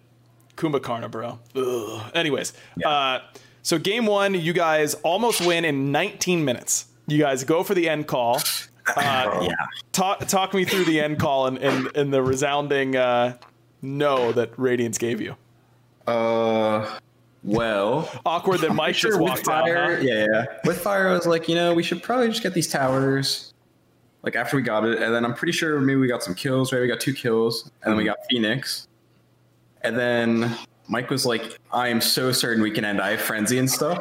[0.56, 1.38] Kumbhakarna, bro.
[1.56, 2.10] Ugh.
[2.14, 2.52] Anyways,
[2.84, 3.20] uh,
[3.62, 6.86] so game one, you guys almost win in 19 minutes.
[7.06, 8.40] You guys go for the end call.
[8.96, 9.54] Uh, Yeah.
[9.92, 13.36] talk talk me through the end call and, and, and the resounding uh,
[13.82, 15.36] no that Radiance gave you.
[16.08, 16.98] Uh,
[17.42, 19.76] well, Awkward that Mike sure just with walked fire.
[19.76, 19.90] out.
[19.98, 20.02] huh?
[20.02, 20.44] Yeah, yeah.
[20.64, 23.52] With fire, I was like, you know, we should probably just get these towers.
[24.22, 26.72] Like after we got it, and then I'm pretty sure maybe we got some kills.
[26.72, 28.86] Right, we got two kills, and then we got Phoenix,
[29.80, 30.54] and then
[30.88, 33.98] Mike was like, "I am so certain we can end Eye Frenzy and stuff."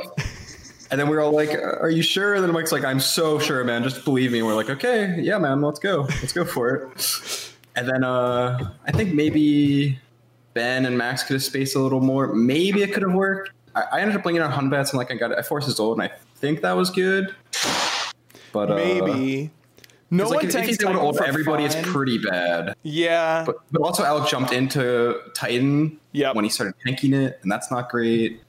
[0.91, 3.39] And then we are all like, "Are you sure?" And then Mike's like, "I'm so
[3.39, 3.81] sure, man.
[3.81, 5.61] Just believe me." And we're like, "Okay, yeah, man.
[5.61, 6.01] Let's go.
[6.01, 9.99] Let's go for it." And then uh, I think maybe
[10.53, 12.33] Ben and Max could have spaced a little more.
[12.33, 13.51] Maybe it could have worked.
[13.75, 15.79] I, I ended up bringing on Hun Batz and like I got I forced his
[15.79, 17.33] ult and I think that was good.
[18.51, 19.51] But uh, Maybe.
[20.11, 21.77] No one like, if, if tanks Titan ult for everybody, fine.
[21.77, 22.73] it's pretty bad.
[22.81, 23.43] Yeah.
[23.45, 26.33] But but also Alec jumped into Titan Yep.
[26.35, 28.41] when he started tanking it, and that's not great.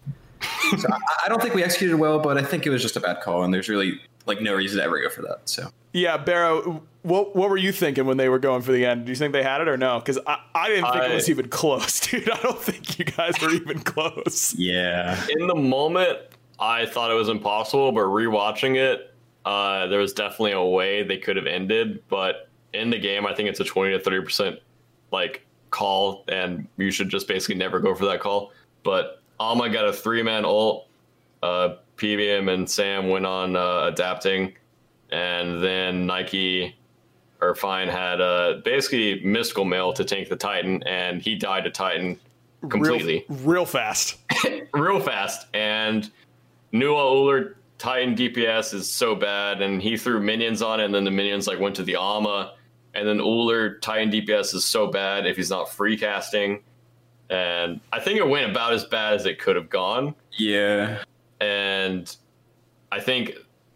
[0.78, 3.00] so I, I don't think we executed well, but I think it was just a
[3.00, 5.40] bad call, and there's really like no reason to ever go for that.
[5.44, 9.06] So Yeah, Barrow, what what were you thinking when they were going for the end?
[9.06, 9.98] Do you think they had it or no?
[9.98, 12.30] Because I, I didn't think it was even close, dude.
[12.30, 14.54] I don't think you guys were even close.
[14.54, 16.18] yeah, In the moment,
[16.58, 21.16] I thought it was impossible, but rewatching it, uh, there was definitely a way they
[21.16, 22.02] could have ended.
[22.08, 24.58] But in the game, I think it's a twenty to thirty percent
[25.10, 28.52] like call, and you should just basically never go for that call.
[28.82, 30.86] But Alma got a three man ult.
[31.42, 34.54] Uh, PBM and Sam went on uh, adapting,
[35.10, 36.76] and then Nike
[37.40, 41.70] or Fine had uh, basically mystical mail to tank the Titan, and he died to
[41.70, 42.18] Titan
[42.68, 44.18] completely Real, real fast.
[44.74, 45.46] real fast.
[45.54, 46.10] And
[46.72, 51.04] Nua Ullr Titan DPS is so bad, and he threw minions on it, and then
[51.04, 52.54] the minions like went to the Alma,
[52.94, 56.62] and then Ullr Titan DPS is so bad if he's not free casting.
[57.30, 60.14] And I think it went about as bad as it could have gone.
[60.36, 61.02] yeah.
[61.40, 62.14] And
[62.92, 63.32] I think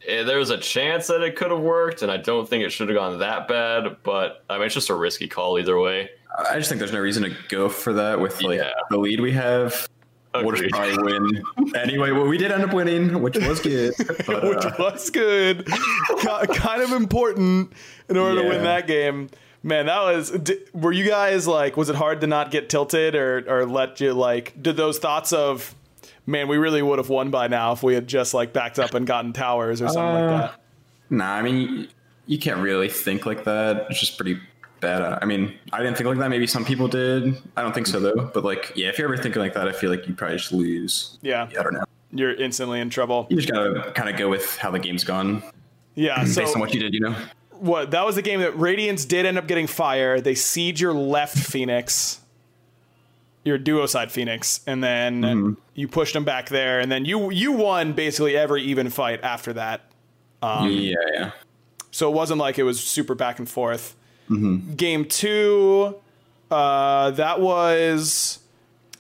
[0.07, 2.89] there was a chance that it could have worked, and I don't think it should
[2.89, 3.97] have gone that bad.
[4.03, 6.11] But I mean, it's just a risky call either way.
[6.37, 8.71] I just think there's no reason to go for that with like Yeah.
[8.91, 9.89] the lead we have.
[10.35, 11.43] We'll just probably win
[11.77, 12.11] anyway.
[12.11, 13.95] Well, we did end up winning, which was good.
[14.27, 15.65] But, which uh, was good.
[15.67, 17.73] Kind of important
[18.09, 19.31] in order to win that game.
[19.63, 20.31] Man, that was.
[20.31, 21.77] di- Were you guys like?
[21.77, 24.61] Was it hard to not get tilted, or or let you like?
[24.61, 25.73] Did those thoughts of,
[26.27, 28.95] man, we really would have won by now if we had just like backed up
[28.95, 30.61] and gotten towers or something Uh, like that?
[31.11, 31.89] nah, I mean,
[32.27, 33.87] you can't really think like that.
[33.91, 34.39] It's just pretty
[34.81, 35.19] bad.
[35.23, 36.31] I mean, I didn't think like that.
[36.31, 37.37] Maybe some people did.
[37.57, 38.31] I don't think so though.
[38.33, 40.53] But like, yeah, if you're ever thinking like that, I feel like you probably just
[40.53, 41.19] lose.
[41.23, 41.85] Yeah, I don't know.
[42.13, 43.27] you're instantly in trouble.
[43.31, 45.43] You just gotta kind of go with how the game's gone
[45.95, 46.95] Yeah, based so on what you did.
[46.95, 47.17] You know.
[47.51, 50.21] what that was the game that Radiance did end up getting fire.
[50.21, 52.21] They siege your left Phoenix,
[53.45, 55.53] your duo side Phoenix, and then Mm-hmm.
[55.75, 59.53] you pushed them back there, and then you you won basically every even fight after
[59.55, 59.83] that.
[60.43, 61.31] Um, yeah, yeah.
[61.91, 63.95] So it wasn't like it was super back and forth.
[64.31, 64.75] Mm-hmm.
[64.75, 65.97] Game two,
[66.51, 68.39] uh, that was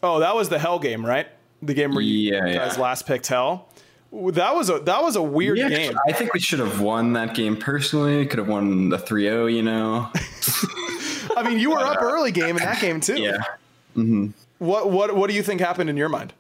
[0.03, 1.27] oh that was the Hel game, right?
[1.63, 2.55] The game where you Yeah, yeah.
[2.67, 3.69] guys last picked Hel.
[4.13, 5.99] That was a that was a weird Yeah, game.
[6.07, 8.25] I think we should have won that game personally.
[8.27, 10.09] Could have won the 3-0, you know.
[11.37, 13.21] I mean, you were up early game in that game too.
[13.21, 13.39] Yeah.
[14.59, 16.33] What what what do you think happened in your mind?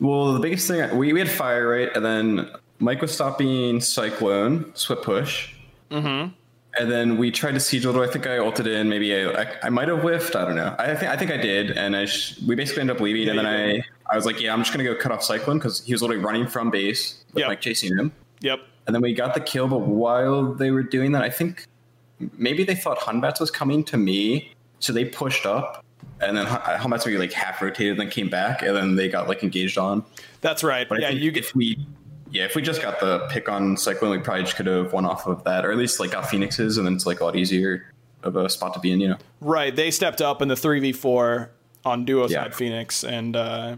[0.00, 4.74] Well, the biggest thing we, we had fire right, and then Mike was stopping Cyclone
[4.74, 5.54] Swift Push,
[5.90, 6.32] mm-hmm.
[6.78, 8.88] and then we tried to siege although I think I ulted in.
[8.88, 10.34] Maybe I I, I might have whiffed.
[10.36, 10.74] I don't know.
[10.78, 13.28] I think I think I did, and I sh- we basically ended up leaving.
[13.28, 15.58] and then you I I was like, yeah, I'm just gonna go cut off Cyclone
[15.58, 17.48] because he was literally running from base with Yep.
[17.48, 18.12] Mike chasing him.
[18.40, 18.60] Yep.
[18.86, 21.66] And then we got the kill, but while they were doing that, I think
[22.36, 25.84] maybe they thought Hun Batz was coming to me, so they pushed up,
[26.20, 29.08] and then Hun- Hunbats maybe like half rotated, and then came back, and then they
[29.08, 30.04] got like engaged on.
[30.40, 30.88] That's right.
[30.88, 31.78] But yeah, you get if we,
[32.30, 35.04] yeah, if we just got the pick on Cyclone, we probably just could have won
[35.04, 37.36] off of that, or at least like got Phoenixes, and then it's like a lot
[37.36, 37.92] easier
[38.22, 39.18] of a spot to be in, you know.
[39.40, 39.74] right.
[39.76, 41.50] They stepped up in the three v four
[41.84, 42.44] on duo Yeah.
[42.44, 43.76] side Phoenix, and uh,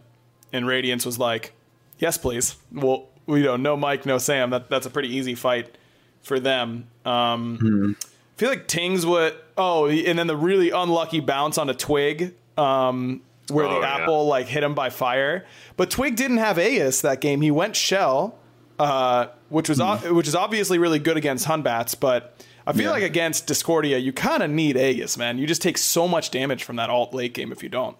[0.52, 1.52] and Radiance was like,
[1.98, 2.56] Yes, please.
[2.72, 3.62] Well, we don't.
[3.62, 4.50] No Mike, no Sam.
[4.50, 5.76] That that's a pretty easy fight
[6.22, 6.86] for them.
[7.04, 7.96] Um,
[8.36, 9.34] I feel like Tings would.
[9.56, 13.96] Oh, and then the really unlucky bounce on a twig, um, where Oh, the yeah.
[13.96, 15.46] apple like hit him by fire.
[15.76, 17.40] But Twig didn't have Aegis that game.
[17.40, 18.36] He went Shell,
[18.78, 21.94] uh, which was o- which is obviously really good against Hun Batz.
[21.94, 22.90] But I feel Yeah.
[22.90, 25.38] like against Discordia, you kind of need Aegis, man.
[25.38, 27.96] You just take so much damage from that alt late game if you don't.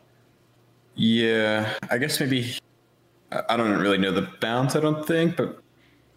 [0.95, 2.53] Yeah, I guess maybe
[3.49, 4.74] I don't really know the bounce.
[4.76, 5.62] I don't think, but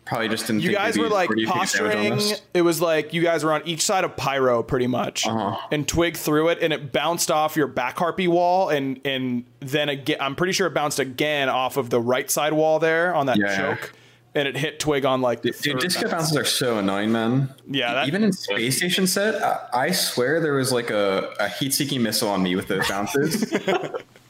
[0.10, 0.64] probably just didn't.
[0.64, 2.22] You guys were like 40 damage on posturing.
[2.54, 5.56] It was like you guys were on each side of Pyro pretty much, Uh-huh.
[5.72, 9.88] and Twig threw it, and it bounced off your back harpy wall, and and then
[9.90, 13.28] again, I'm pretty sure it bounced again off of the right side wall there on
[13.28, 13.56] that Yeah.
[13.56, 13.94] choke,
[14.36, 16.12] and it hit Twig on like the Dude, disco bounce.
[16.32, 17.50] bounces are so annoying, man.
[17.70, 21.50] Yeah, that- even in space station set, I, I swear there was like a, a
[21.50, 23.54] heat-seeking missile on me with those bounces.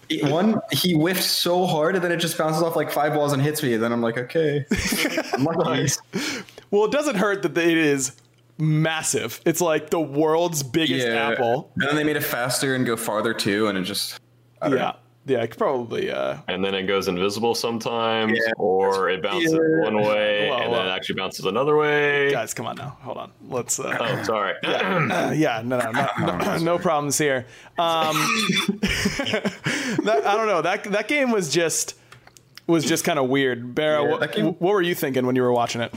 [0.10, 3.32] It- One, he whiffed so hard, and then it just bounces off like five balls
[3.34, 3.74] and hits me.
[3.76, 4.66] And then I'm like, okay,
[5.34, 5.46] I'm.
[6.72, 8.16] Well, it doesn't hurt that it is
[8.58, 9.40] massive.
[9.46, 11.72] It's like the world's biggest Yeah, apple.
[11.76, 14.20] and then they made it faster and go farther too, and it just
[14.62, 14.96] Yeah, know.
[15.30, 16.12] Yeah, I could probably.
[16.12, 18.52] Uh, and then it goes invisible sometimes, Yeah.
[18.58, 19.84] or it bounces Yeah.
[19.84, 22.32] one way Well, and then it actually bounces another way.
[22.32, 23.32] guys, come on now, hold on.
[23.48, 23.80] Let's.
[23.80, 24.56] Uh, Oh, sorry.
[24.64, 27.46] Uh, yeah, no, no, no, no, no problems here.
[27.78, 28.16] Um,
[30.04, 30.62] that, I don't know.
[30.62, 31.96] That that game was just
[32.68, 33.74] was just kind of weird.
[33.76, 35.94] Barra, Yeah, what, game- what were you thinking when you were watching it?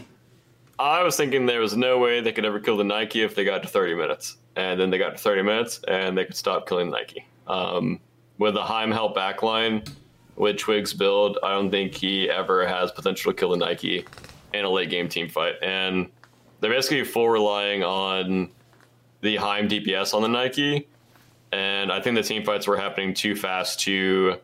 [0.78, 3.44] I was thinking there was no way they could ever kill the Nike if they
[3.44, 4.36] got to 30 minutes.
[4.56, 7.24] And then they got to 30 minutes and they could stop killing Nike.
[7.46, 8.00] Um,
[8.38, 9.88] with the Heimhell backline,
[10.36, 14.04] with Twig's build, I don't think he ever has potential to kill the Nike
[14.54, 15.54] in a late game team fight.
[15.62, 16.10] And
[16.60, 18.50] they're basically full relying on
[19.20, 20.88] the Heim DPS on the Nike.
[21.52, 24.36] And I think the team fights were happening too fast to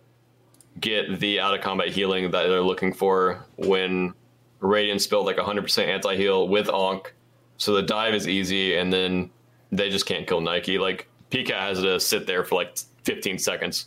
[0.80, 4.12] get the out of combat healing that they're looking for when
[4.60, 7.06] Radiant spilled like 100% anti heal with Onk.
[7.56, 9.30] So the dive is easy, and then
[9.72, 10.78] they just can't kill Nike.
[10.78, 12.78] Like, Pika has to sit there for like
[13.08, 13.86] 15 seconds,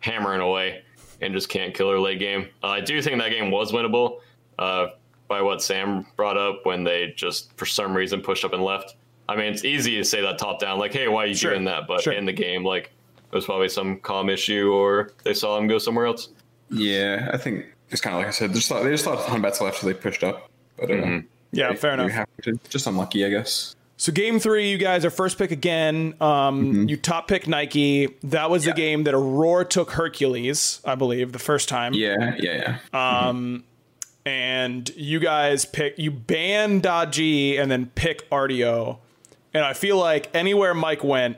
[0.00, 0.82] hammering away,
[1.20, 2.48] and just can't kill her late game.
[2.62, 4.20] Uh, I do think that game was winnable
[4.58, 4.88] uh,
[5.28, 8.96] by what Sam brought up when they just, for some reason, pushed up and left.
[9.28, 11.52] I mean, it's easy to say that top down, like, hey, why are you Sure,
[11.52, 11.86] doing that?
[11.86, 12.12] But sure.
[12.14, 12.90] in the game, like,
[13.30, 16.30] it was probably some calm issue, or they saw him go somewhere else.
[16.70, 18.50] Yeah, I think it's kind of like I said.
[18.50, 20.50] They just thought they just thought Hun Batz left, so they pushed up.
[20.78, 21.20] But uh,
[21.52, 22.26] Yeah, fair enough.
[22.42, 23.76] to- just unlucky, I guess.
[24.00, 26.14] So game three, you guys are first pick again.
[26.20, 28.06] Um, You top pick Nike.
[28.22, 31.94] That was the game that Aurora took Hercules, I believe, the first time.
[31.94, 33.32] Yeah, yeah, yeah.
[34.24, 38.98] and you guys pick you ban Da Ji and then pick Artio.
[39.52, 41.36] And I feel like anywhere Mike went,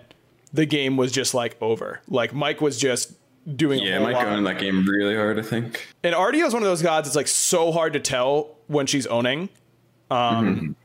[0.53, 2.03] the game was just like over.
[2.09, 3.15] Like Mike was just
[3.57, 4.25] doing yeah, whole might lot.
[4.27, 5.39] go in that game really hard.
[5.39, 5.87] I think.
[6.03, 7.09] And Artio is one of those gods.
[7.09, 9.49] It's like so hard to tell when she's owning,
[10.11, 10.77] um,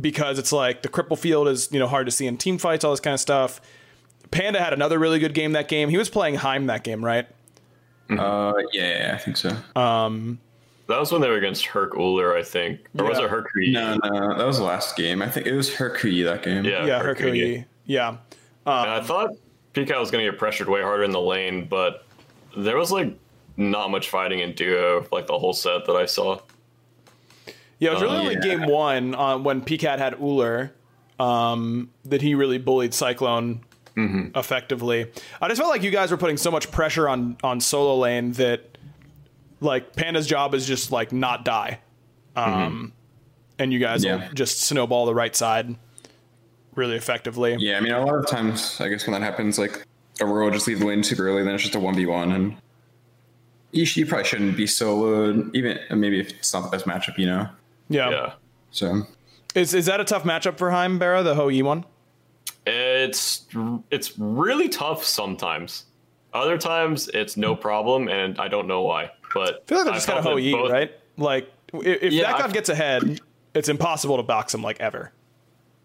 [0.00, 2.84] because it's like the cripple field is you know hard to see in team fights,
[2.84, 3.60] all this kind of stuff.
[4.30, 5.88] Panda had another really good game that game.
[5.88, 7.26] He was playing Heim that game, right?
[8.10, 9.56] Uh, yeah, yeah, I think so.
[9.76, 10.38] Um,
[10.86, 12.80] That was when they were against Herc Ullr, I think.
[12.98, 13.72] Or was it Hercules?
[13.72, 15.20] no, no, that was the last game.
[15.22, 16.64] I think it was Hercule that game.
[16.64, 17.42] Yeah, yeah, Hercules.
[17.42, 17.64] Hercule.
[17.84, 18.08] Yeah,
[18.66, 19.30] And I thought
[19.74, 22.04] PK was going to get pressured way harder in the lane, but
[22.56, 23.14] there was like
[23.56, 26.38] not much fighting in duo like the whole set that I saw.
[27.78, 27.90] Yeah.
[27.90, 28.40] It was really Oh, only yeah.
[28.40, 30.70] game one uh, when PCAT had Ullr
[31.20, 33.60] um, that he really bullied Cyclone
[33.96, 35.10] effectively.
[35.40, 38.32] I just felt like you guys were putting so much pressure on on solo lane
[38.32, 38.78] that
[39.60, 41.80] like Panda's job is just like not die,
[42.36, 42.92] um,
[43.58, 44.16] and you guys Yeah.
[44.28, 45.74] will just snowball the right side
[46.76, 47.56] really effectively.
[47.58, 49.84] Yeah, I mean, a lot of times, I guess when that happens, like
[50.20, 52.30] Aurora will just leave the lane super early, then it's just a one v one,
[52.30, 52.56] and
[53.72, 57.18] you, sh- you probably shouldn't be soloed, even maybe if it's not the best matchup,
[57.18, 57.48] you know.
[57.88, 58.10] Yeah.
[58.10, 58.32] Yeah.
[58.70, 59.02] So
[59.54, 61.84] Is is that a tough matchup for Heim Barra, the Hou Yi one?
[62.66, 63.46] It's
[63.90, 65.84] it's really tough sometimes.
[66.34, 67.60] Other times it's no hmm.
[67.62, 69.10] problem, and I don't know why.
[69.34, 70.92] But I feel like they're I just kind of felt Ho that Yi, both- right?
[71.16, 73.20] Like i- if Yeah, that god I've- gets ahead,
[73.54, 75.12] it's impossible to box him like ever.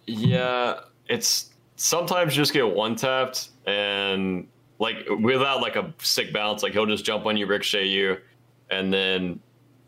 [0.06, 4.48] Yeah, it's sometimes you just get one tapped and
[4.80, 8.18] like without like a sick bounce, like he'll just jump on you, ricochet you,
[8.70, 9.40] and then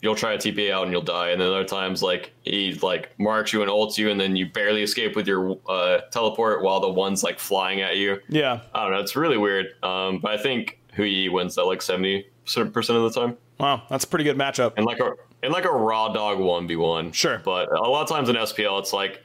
[0.06, 1.32] you'll try to TPA out and you'll die.
[1.32, 4.45] And then other times like he like marks you and ults you, and then you
[4.45, 8.20] barely escape with your uh, teleport while the one's like flying at you.
[8.30, 8.62] Yeah.
[8.74, 9.66] I don't know, it's really weird.
[9.84, 13.36] Um, but I think Hou Yi wins that like seventy percent of the time.
[13.60, 14.74] Wow, that's a pretty good matchup.
[14.78, 17.12] and like a in like a raw dog one v one.
[17.12, 17.41] Sure.
[17.43, 19.24] But a lot of times in SPL, it's like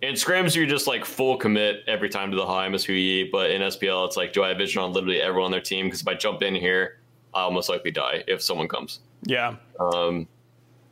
[0.00, 3.30] in scrims you just like full commit every time to the high as Hou Yi,
[3.32, 5.86] but in SPL it's like do I have vision on literally everyone on their team?
[5.86, 7.00] Because if I jump in here,
[7.34, 9.00] I'll most likely die if someone comes.
[9.24, 9.56] Yeah.
[9.80, 10.26] Um,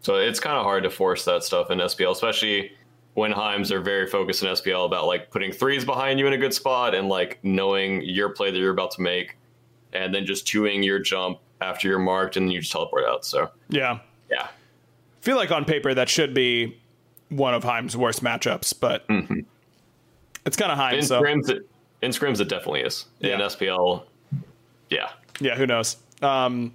[0.00, 2.72] so it's kind of hard to force that stuff in SPL, especially
[3.14, 6.38] when Heims are very focused in SPL about like putting threes behind you in a
[6.38, 9.36] good spot and like knowing your play that you're about to make,
[9.92, 13.24] and then just chewing your jump after you're marked and you just teleport out.
[13.24, 13.98] So Yeah.
[14.30, 14.48] yeah, I
[15.20, 16.80] feel like on paper that should be
[17.28, 19.04] one of Heim's worst matchups, but
[20.46, 20.96] it's kind of Heim.
[20.96, 21.68] in So scrims it
[22.00, 23.04] in scrims it definitely is.
[23.20, 23.34] Yeah.
[23.34, 24.04] In SPL,
[24.90, 25.10] yeah.
[25.40, 25.96] yeah, who knows?
[26.22, 26.74] Um,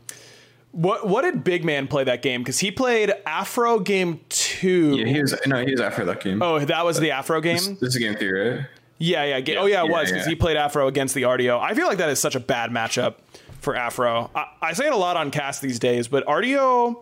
[0.78, 2.42] what what did Big Man play that game?
[2.42, 4.96] Because he played Aphro game two.
[4.98, 6.42] Yeah, he was no, he was Aphro that game.
[6.42, 7.56] oh, that was the Aphro game.
[7.56, 8.66] this, this is game three, right?
[9.00, 9.40] Yeah, yeah.
[9.42, 10.30] Ga- oh, yeah, it Yeah, was because yeah.
[10.30, 11.60] he played Aphro against the Artio.
[11.60, 13.16] I feel like that is such a bad matchup
[13.60, 14.30] for Aphro.
[14.36, 16.98] I, I say it a lot on cast these days, but Artio,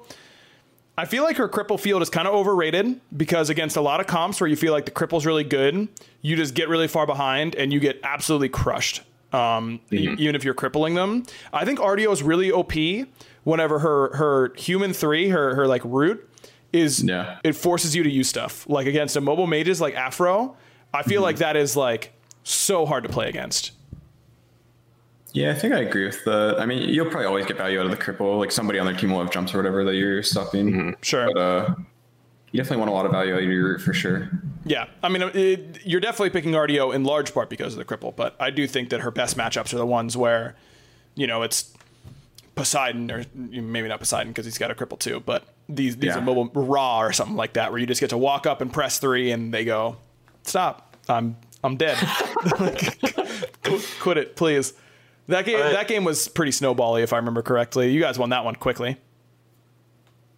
[0.98, 4.08] I feel like her cripple field is kind of overrated because against a lot of
[4.08, 5.88] comps where you feel like the cripple's really good,
[6.22, 9.02] you just get really far behind and you get absolutely crushed.
[9.34, 12.74] Um, e- even if you're crippling them, I think Artio is really OP.
[13.46, 16.30] Whenever her her human three, her her like root
[16.74, 17.38] is Yeah.
[17.46, 20.56] it forces you to use stuff like against a mobile mages like Aphro.
[20.94, 22.12] I feel like that is like
[22.44, 23.72] so hard to play against.
[25.34, 26.56] Yeah, I think I agree with that.
[26.60, 28.40] I mean, you'll probably always get value out of the cripple.
[28.40, 30.96] Like somebody on their team will have jumps or whatever that you're stopping.
[31.02, 31.28] Sure.
[31.34, 31.76] But uh,
[32.52, 34.30] you definitely want a lot of value out of your root for sure.
[34.64, 38.16] Yeah, I mean, it, you're definitely picking Artio in large part because of the cripple,
[38.16, 40.56] but I do think that her best matchups are the ones where,
[41.16, 41.72] you know, it's
[42.56, 46.20] Poseidon or maybe not Poseidon because he's got a cripple too, but these these Yeah.
[46.20, 48.72] are mobile raw or something like that where you just get to walk up and
[48.72, 49.98] press three and they go,
[50.44, 51.98] stop, I'm I'm dead,
[52.60, 53.00] Like,
[54.00, 54.74] quit it, please.
[55.28, 55.74] That game Alright.
[55.74, 57.92] that game was pretty snowbally if I remember correctly.
[57.92, 58.98] You guys won that one quickly.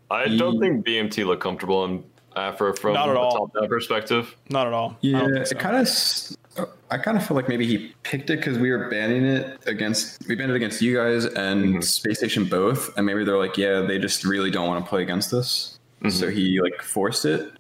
[0.10, 0.60] I don't mm.
[0.60, 2.04] think BMT looked comfortable in
[2.38, 3.48] Uh, Aphro from Not at a all.
[3.48, 4.36] top down perspective.
[4.50, 4.96] Not at all.
[5.02, 5.56] Yeah, don't so.
[5.56, 6.68] it kind of.
[6.90, 10.28] I kind of feel like maybe he picked it because we were banning it against
[10.28, 11.82] we banned it against you guys and mm-hmm.
[11.82, 15.02] Space Station both, and maybe they're like, yeah, they just really don't want to play
[15.02, 16.10] against us, mm-hmm.
[16.10, 17.54] so he like forced it.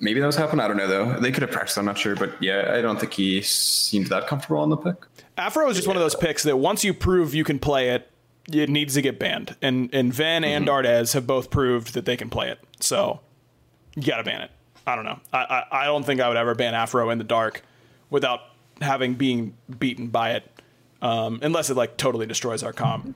[0.00, 0.60] Maybe that was happening.
[0.60, 1.18] I don't know though.
[1.18, 1.78] They could have practiced.
[1.78, 4.96] I'm not sure, but yeah, I don't think he seemed that comfortable on the pick.
[5.38, 8.10] Afro is just one of those picks that once you prove you can play it,
[8.52, 9.56] it needs to get banned.
[9.62, 12.58] And and Ven and Dardes have both proved that they can play it.
[12.80, 13.20] So
[13.96, 14.50] you gotta ban it.
[14.86, 15.18] I don't know.
[15.32, 15.38] I,
[15.70, 17.62] I I don't think I would ever ban Aphro in the dark
[18.10, 18.40] without
[18.80, 20.50] having being beaten by it.
[21.02, 23.14] Um, unless it like totally destroys our comp.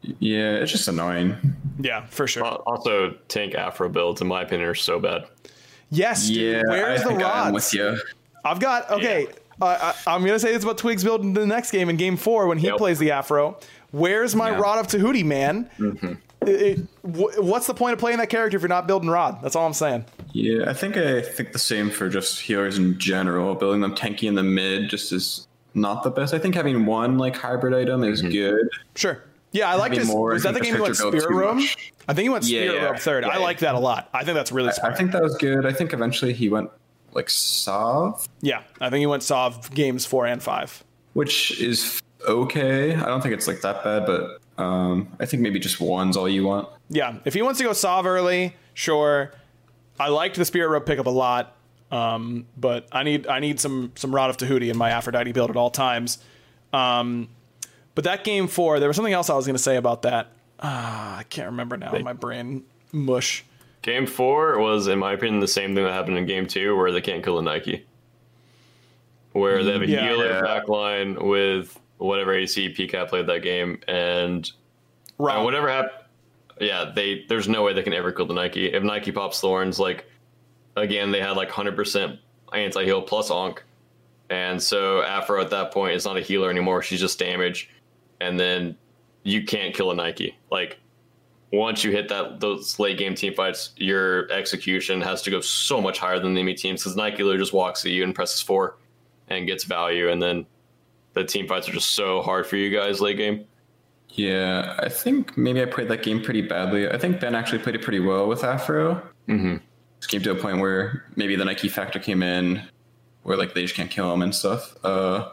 [0.00, 1.36] Yeah, it's just annoying.
[1.80, 2.44] Yeah, for sure.
[2.44, 5.26] Also, tank Aphro builds, in my opinion, are so bad.
[5.90, 6.36] yes, dude.
[6.36, 7.54] Yeah, Where's I the think I'm rods?
[7.54, 7.98] with you.
[8.44, 9.26] I've got okay.
[9.60, 12.16] Uh, I, I'm gonna say this about Twigs build in the next game in Game
[12.16, 12.76] Four when he Yep.
[12.78, 13.60] plays the Aphro.
[13.90, 14.58] Where's my Yeah.
[14.60, 15.70] Rod of Tahuti, man?
[15.78, 16.12] Mm-hmm.
[16.46, 19.42] It- it- what's the point of playing that character if you're not building Rod?
[19.42, 20.04] That's all I'm saying.
[20.32, 23.54] Yeah, I think I think the same for just healers in general.
[23.54, 26.34] Building them tanky in the mid just is not the best.
[26.34, 28.30] I think having one like hybrid item is mm-hmm.
[28.32, 28.68] good.
[28.94, 29.22] Sure.
[29.52, 30.06] Yeah, I like this.
[30.06, 31.56] more, Was that the game he went the Spirit Robe?
[31.56, 31.92] much.
[32.06, 32.84] I think he went Yeah, Spirit yeah.
[32.88, 33.24] Room third.
[33.24, 34.10] I like that a lot.
[34.12, 34.92] I think that's really smart.
[34.92, 34.98] I smart.
[34.98, 35.64] think that was good.
[35.64, 36.70] I think eventually he went
[37.14, 40.84] like Sav, yeah, I think he went Sov games four and five.
[41.14, 42.94] which is okay.
[42.94, 46.28] I don't think it's like that bad, but um, I think maybe just one's all
[46.28, 46.68] you want.
[46.88, 49.32] Yeah, if he wants to go Sov early, sure.
[50.00, 51.54] I liked the Spirit Robe pickup a lot,
[51.90, 55.50] um, but I need I need some some Rod of Tahuti in my Aphrodite build
[55.50, 56.18] at all times.
[56.72, 57.28] Um,
[57.94, 60.28] but that game four, there was something else I was going to say about that.
[60.60, 61.96] Ah, I can't remember now.
[61.98, 63.44] My brain mush.
[63.82, 66.90] Game four was, in my opinion, the same thing that happened in game two, where
[66.92, 67.86] they can't kill a Nike.
[69.32, 70.08] Where they have a Yeah.
[70.08, 70.40] healer Yeah.
[70.42, 74.50] backline with whatever AC PCAP played that game, and.
[75.36, 75.92] And whatever happened,
[76.60, 78.72] yeah, they there's no way they can ever kill the Nike.
[78.72, 80.06] If Nike pops thorns, like
[80.76, 82.18] again, they had like 100%
[82.52, 83.58] anti heal plus onk,
[84.30, 86.82] and so Aphro at that point is not a healer anymore.
[86.82, 87.70] She's just damage,
[88.20, 88.76] and then
[89.22, 90.36] you can't kill a Nike.
[90.50, 90.78] Like
[91.52, 95.80] once you hit that those late game team fights, your execution has to go so
[95.80, 98.40] much higher than the enemy teams because Nike literally just walks at you and presses
[98.40, 98.76] four
[99.28, 100.46] and gets value, and then
[101.18, 103.44] the team fights are just so hard for you guys late game.
[104.10, 106.88] Yeah, I think maybe I played that game pretty badly.
[106.88, 109.02] I think Ben actually played it pretty well with Aphro.
[109.28, 109.56] Mm-hmm.
[110.00, 112.62] Just came to a point where maybe the Nike factor came in,
[113.22, 114.74] where like they just can't kill him and stuff.
[114.82, 115.30] Uh,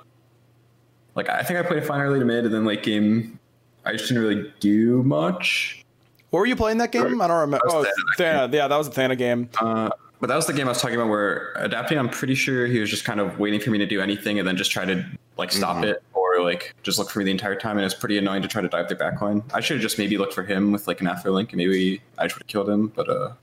[1.15, 3.39] like I think I played fine early to mid, and then late game,
[3.85, 5.83] I just didn't really do much.
[6.31, 7.21] What were you playing that game?
[7.21, 7.65] I don't remember.
[7.69, 8.53] Oh, was Thana.
[8.53, 9.49] Yeah, that was a Thana game.
[9.61, 11.97] Uh, but that was the game I was talking about where adapting.
[11.97, 14.47] I'm pretty sure he was just kind of waiting for me to do anything and
[14.47, 15.05] then just try to
[15.37, 17.77] like stop it or like just look for me the entire time.
[17.77, 19.43] And it's pretty annoying to try to dive their backline.
[19.53, 22.01] I should have just maybe looked for him with like an Aphro link and maybe
[22.17, 22.87] I should have killed him.
[22.87, 23.33] But uh,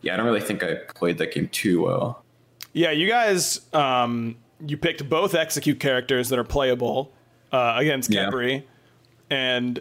[0.00, 2.22] yeah, I don't really think I played that game too well.
[2.72, 4.36] Yeah, you guys, um,
[4.66, 7.12] you picked both execute characters that are playable
[7.52, 8.30] uh, against Yeah.
[9.30, 9.80] And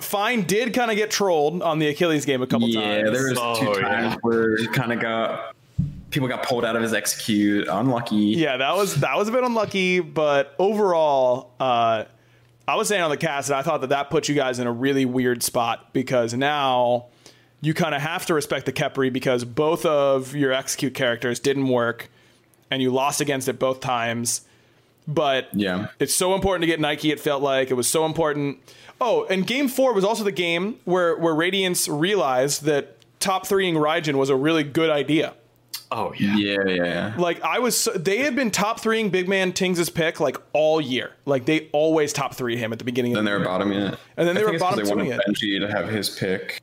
[0.00, 3.04] Fine did kind of get trolled on the Achilles game a couple Yeah, times.
[3.06, 4.16] Yeah, there was Oh, two times yeah.
[4.22, 5.56] where he kind of got
[6.10, 7.68] people got pulled out of his execute.
[7.68, 8.16] Unlucky.
[8.16, 12.04] Yeah, that was that was a bit unlucky, but overall, uh,
[12.66, 14.66] I was saying on the cast that I thought that that put you guys in
[14.66, 17.06] a really weird spot because now
[17.60, 21.68] you kind of have to respect the Khepri because both of your execute characters didn't
[21.68, 22.10] work,
[22.70, 24.42] and you lost against it both times.
[25.06, 25.86] But Yeah.
[25.98, 27.10] it's so important to get Nike.
[27.10, 28.58] It felt like it was so important.
[29.00, 33.74] Oh, and Game Four was also the game where where Radiance realized that top threeing
[33.76, 35.32] Raijin was a really good idea.
[35.90, 36.36] Oh yeah.
[36.36, 37.14] Yeah, yeah, yeah.
[37.16, 41.12] Like I was, they had been top threeing Big Man Tings' pick like all year.
[41.24, 43.12] Like they always top three him at the beginning.
[43.14, 43.48] Then of they the were year.
[43.48, 43.98] bottoming it.
[44.16, 45.60] And then they I were think it's 'cause bottom they wanted twowing it.
[45.60, 46.60] Benji to have his pick,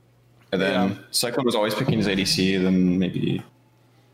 [0.52, 0.96] and then Yeah.
[1.12, 2.58] Cyclone was always picking his ADC.
[2.62, 3.42] Then maybe,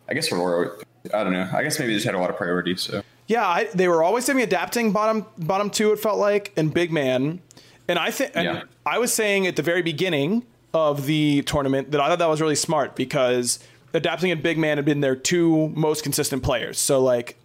[0.09, 0.72] I guess Aurora.
[1.14, 1.49] I don't know.
[1.53, 2.82] I guess maybe they just had a lot of priorities.
[2.82, 5.91] So Yeah, I, they were always semi adapting bottom bottom two.
[5.91, 7.41] It felt like and Big Man,
[7.89, 8.64] and I think Yeah.
[8.86, 10.43] I was saying at the very beginning
[10.74, 13.59] of the tournament that I thought that was really smart because
[13.94, 16.80] adapting and Big Man had been their two most consistent players.
[16.80, 17.38] So like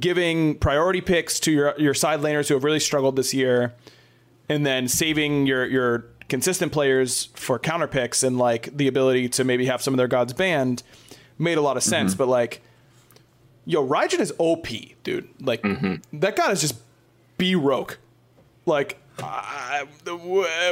[0.00, 3.74] giving priority picks to your your side laners who have really struggled this year,
[4.48, 9.44] and then saving your your consistent players for counter picks and like the ability to
[9.44, 10.82] maybe have some of their gods banned
[11.38, 11.90] made a lot of mm-hmm.
[11.90, 12.14] sense.
[12.14, 12.62] But like,
[13.64, 14.66] yo, Raijin is OP,
[15.02, 15.28] dude.
[15.40, 16.18] Like mm-hmm.
[16.20, 16.76] that god is just
[17.38, 17.98] B roke.
[18.64, 19.86] Like, I,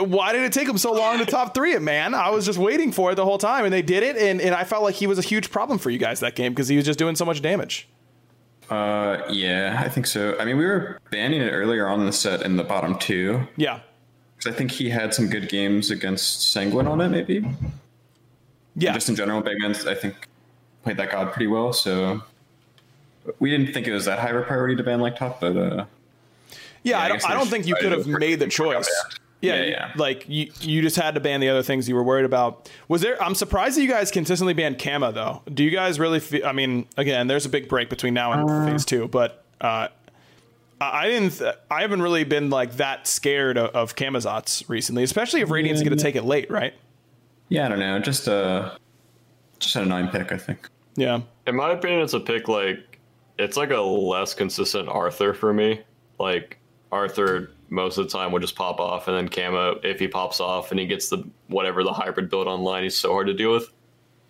[0.01, 2.14] why did it take him so long to top three it, man?
[2.14, 4.55] I was just waiting for it the whole time, and they did it, and, and
[4.55, 6.76] I felt like he was a huge problem for you guys that game because he
[6.76, 7.88] was just doing so much damage.
[8.70, 10.38] Uh, yeah, I think so.
[10.38, 13.47] I mean, we were banning it earlier on in the set in the bottom two
[13.57, 13.80] Yeah,
[14.36, 17.11] because I think he had some good games against Sanguine on it.
[17.11, 17.45] Maybe
[18.74, 20.28] yeah, just in general, Big Man's I think
[20.82, 21.72] played that god pretty well.
[21.72, 22.22] So
[23.38, 25.57] we didn't think it was that high of a priority to ban like top, but
[25.57, 25.84] uh,
[26.85, 26.99] yeah.
[27.01, 28.87] I I don't, I don't think you could have made the choice.
[28.89, 29.20] comeback.
[29.41, 29.93] Yeah, Yeah, yeah.
[29.97, 32.70] like you, you just had to ban the other things you were worried about.
[32.89, 33.22] Was there?
[33.22, 35.43] I'm surprised that you guys consistently banned Kama though.
[35.53, 36.20] Do you guys really?
[36.20, 38.66] Feel, I mean, again, there's a big break between now and Uh.
[38.72, 39.89] phase two, but uh,
[40.80, 41.32] I I didn't.
[41.39, 45.82] Th- I haven't really been like that scared of, of Camazotz recently, especially if Radiant's
[45.82, 46.72] going to take it late, right?
[47.51, 48.76] yeah, I don't know, just uh,
[49.59, 50.68] just had a nine pick, I think.
[50.97, 51.20] Yeah.
[51.47, 52.99] In my opinion, it's a pick like
[53.39, 55.82] it's like a less consistent Arthur for me.
[56.18, 56.59] Like
[56.95, 60.38] Arthur most of the time will just pop off, and then Kama, if he pops
[60.40, 63.53] off and he gets the whatever the hybrid build online, he's so hard to deal
[63.53, 63.68] with.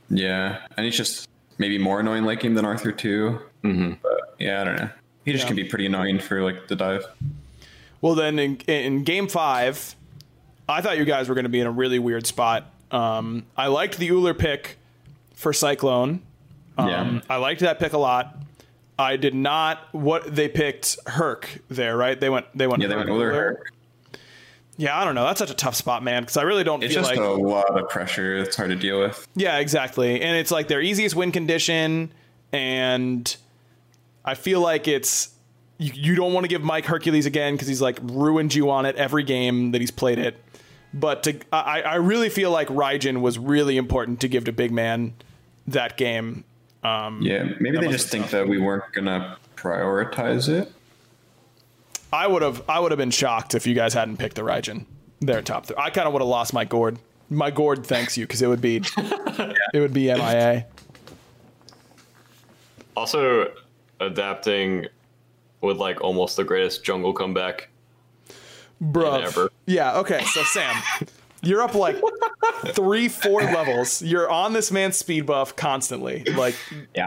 [0.08, 3.40] Yeah, and he's just maybe more annoying like him than Arthur too.
[3.62, 3.92] Mm-hmm.
[4.02, 4.88] But yeah, I don't know.
[5.24, 5.48] He just Yeah.
[5.48, 7.04] can be pretty annoying for like the dive.
[8.00, 9.94] Well, then in, in game five,
[10.68, 12.70] I thought you guys were going to be in a really weird spot.
[12.90, 14.76] Um, I liked the Ullr pick
[15.34, 16.20] for Cyclone.
[16.76, 17.20] Um, Yeah.
[17.30, 18.36] I liked that pick a lot.
[18.99, 19.88] I did not.
[19.92, 22.18] What they picked Herc there, right?
[22.18, 22.47] They went.
[22.57, 22.82] They went.
[22.82, 23.70] Yeah, they went Ullr Herc.
[24.76, 25.24] Yeah, I don't know.
[25.24, 26.22] That's such a tough spot, man.
[26.22, 27.24] Because I really don't It's feel just like.
[27.24, 28.36] a lot of pressure.
[28.38, 29.26] It's hard to deal with.
[29.36, 30.20] Yeah, exactly.
[30.20, 32.12] And it's like their easiest win condition,
[32.53, 33.36] and
[34.24, 35.30] I feel like it's
[35.78, 38.86] you, you don't want to give Mike Hercules again because he's like ruined you on
[38.86, 40.40] it every game that he's played it.
[40.92, 44.70] But to, I, I really feel like Raijin was really important to give to Big
[44.70, 45.14] Man
[45.66, 46.45] that game.
[46.85, 50.70] Um, Yeah, maybe they just have think that we weren't gonna prioritize it.
[52.12, 54.85] I would have I would have been shocked if you guys hadn't picked the Raijin.
[55.20, 55.76] Their top three.
[55.78, 56.99] I kind of would have lost my gourd.
[57.30, 58.82] My gourd thanks you because it would be
[59.74, 60.66] it would be MIA.
[62.97, 63.53] Also,
[64.01, 64.87] adapting
[65.61, 67.68] with like almost the greatest jungle comeback.
[68.80, 69.24] Bro.
[69.66, 70.22] Yeah, okay.
[70.24, 70.76] So Sam,
[71.45, 71.97] you're up like
[72.68, 74.03] three, four levels.
[74.03, 76.24] You're on this man's speed buff constantly.
[76.24, 76.55] Like
[76.95, 77.07] Yeah.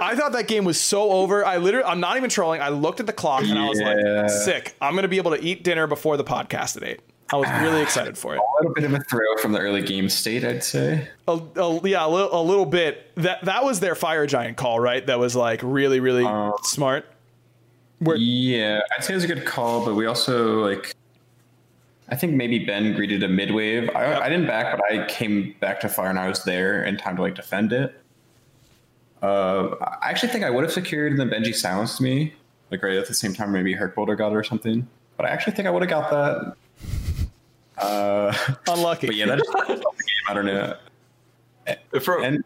[0.00, 1.44] I thought that game was so over.
[1.44, 2.60] I literally I'm not even trolling.
[2.62, 4.74] I looked at the clock and I was like, sick.
[4.80, 7.00] I'm gonna be able to eat dinner before the podcast at eight.
[7.30, 8.38] I was really excited for it.
[8.38, 11.08] A little bit of a throw from the early game state, I'd say.
[11.26, 13.14] A, a- yeah, a little, a little bit.
[13.16, 15.06] That that was their fire giant call, right?
[15.06, 17.04] That was like really, really Uh, smart.
[17.98, 20.94] Where Yeah, I'd say it was a good call, but we also like.
[22.10, 23.90] I think maybe Ben greeted a mid wave.
[23.94, 26.96] I, I didn't back, but I came back to fire and I was there in
[26.96, 28.00] time to like defend it.
[29.22, 32.32] Uh, I actually think I would have secured, and then Benji silenced me,
[32.70, 33.52] like right at the same time.
[33.52, 34.86] Maybe Herc Boulder got it or something.
[35.16, 37.82] But I actually think I would have got that.
[37.82, 39.08] Uh, unlucky.
[39.08, 39.82] but yeah, that just the game.
[40.28, 40.74] I don't know.
[42.00, 42.44] From And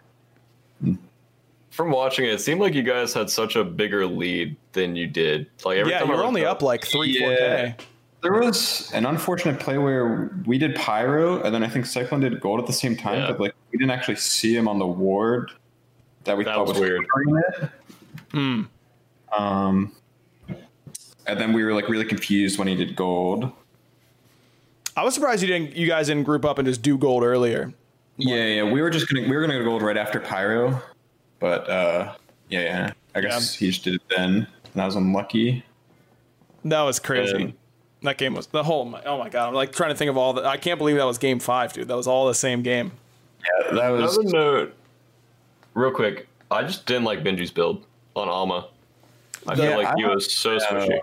[1.71, 5.07] from watching it, it seemed like you guys had such a bigger lead than you
[5.07, 5.47] did.
[5.65, 7.71] Like every yeah, time you're looked only up like three, four Yeah.
[7.73, 7.77] K.
[8.23, 12.41] There was an unfortunate play where we did pyro, and then I think Cyclone did
[12.41, 13.27] gold at the same time, Yeah.
[13.33, 15.51] but like we didn't actually see him on the ward
[16.25, 17.05] that we That thought was was weird.
[17.09, 17.71] covering it.
[19.37, 19.93] Um,
[21.27, 23.51] and then we were like really confused when he did gold.
[24.97, 25.75] I was surprised you didn't.
[25.75, 27.73] You guys didn't group up and just do gold earlier.
[28.19, 28.63] Yeah, yeah.
[28.71, 30.81] We were just gonna we were gonna go gold right after Pyro,
[31.41, 32.15] but uh,
[32.51, 32.93] yeah, yeah.
[33.15, 35.65] I guess he just did it then, and I was unlucky.
[36.65, 37.55] That was crazy.
[38.03, 38.95] That game was the whole.
[39.07, 39.49] Oh my god!
[39.49, 40.45] I'm like trying to think of all the.
[40.45, 41.89] I can't believe that was game five, dude.
[41.89, 42.93] That was all the same game.
[43.41, 44.17] Yeah, that was.
[44.17, 44.75] Another note,
[45.75, 46.29] real quick.
[46.51, 47.85] I just didn't like Benji's build
[48.15, 48.69] on Alma.
[49.47, 50.99] I feel Yeah, like he was so squishy.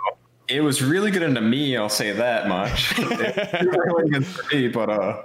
[0.47, 2.93] It was really good into me, I'll say that much.
[3.00, 3.08] it
[3.68, 5.24] was really good for me, but uh,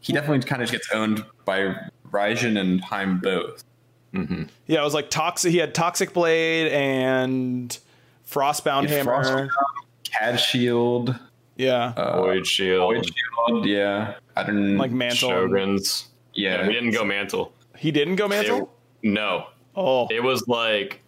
[0.00, 1.74] he definitely kind of gets owned by
[2.10, 3.64] Raijin and Heim both.
[4.12, 5.52] Yeah, it was like toxic.
[5.52, 7.76] He had toxic blade and
[8.30, 9.22] frostbound He hammer.
[9.22, 9.50] Frost-
[10.18, 11.14] Cad Shield,
[11.56, 14.14] yeah, uh, Void Shield, Void Shield, yeah.
[14.36, 15.30] I don't like mantle.
[15.30, 16.06] Shoguns.
[16.34, 17.52] Yeah, Yeah, we didn't go mantle.
[17.76, 18.58] He didn't go mantle.
[19.02, 21.00] It- no, oh, it was like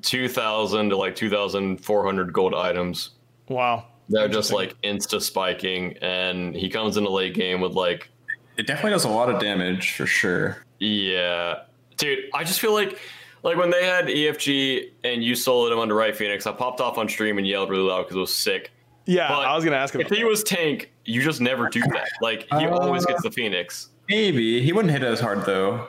[0.00, 3.10] two thousand to like two thousand four hundred gold items.
[3.48, 3.86] wow.
[4.08, 8.10] They're just like insta spiking, and he comes in the late game with like,
[8.58, 10.58] It definitely does a lot of damage for sure.
[10.80, 11.60] yeah,
[11.96, 12.18] dude.
[12.34, 12.98] I just feel like,
[13.42, 16.98] like when they had EFG and you soloed him under Right Phoenix, I popped off
[16.98, 18.70] on stream and yelled really loud because it was sick.
[19.06, 20.00] Yeah, But I was gonna ask him.
[20.00, 22.08] If he was tank, you just never do that.
[22.20, 23.88] Like he Uh, always gets the Phoenix.
[24.08, 25.88] Maybe he wouldn't hit as hard though.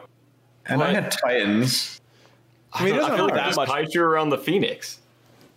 [0.66, 0.95] And I What?
[0.95, 2.01] had Titans.
[2.74, 3.70] I mean, he doesn't I feel have like that just much.
[3.70, 4.99] tied you around the Phoenix.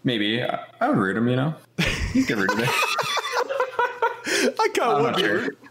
[0.05, 1.29] Maybe I, I would root him.
[1.29, 1.55] You know,
[2.15, 2.69] you can root him.
[4.29, 5.17] I kind of I'm would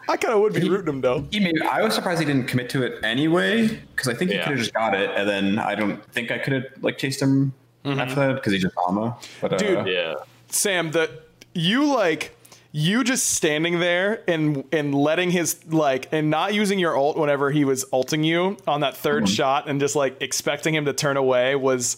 [0.08, 0.26] not be.
[0.28, 0.28] sure.
[0.28, 1.28] root- I kind of would be rooting him though.
[1.32, 4.38] He maybe, I was surprised he didn't commit to it anyway because I think he
[4.38, 4.44] Yeah.
[4.44, 7.22] could have just got it, and then I don't think I could have like chased
[7.22, 7.54] him
[7.86, 9.18] after that because he just Alma.
[9.42, 9.88] But uh, Dude.
[9.88, 10.16] Yeah.
[10.50, 11.10] Sam, the
[11.54, 12.36] you like
[12.72, 17.50] you just standing there and and letting his like and not using your ult whenever
[17.52, 19.26] he was ulting you on that 3rd Mm-hmm.
[19.28, 21.98] shot and just like expecting him to turn away was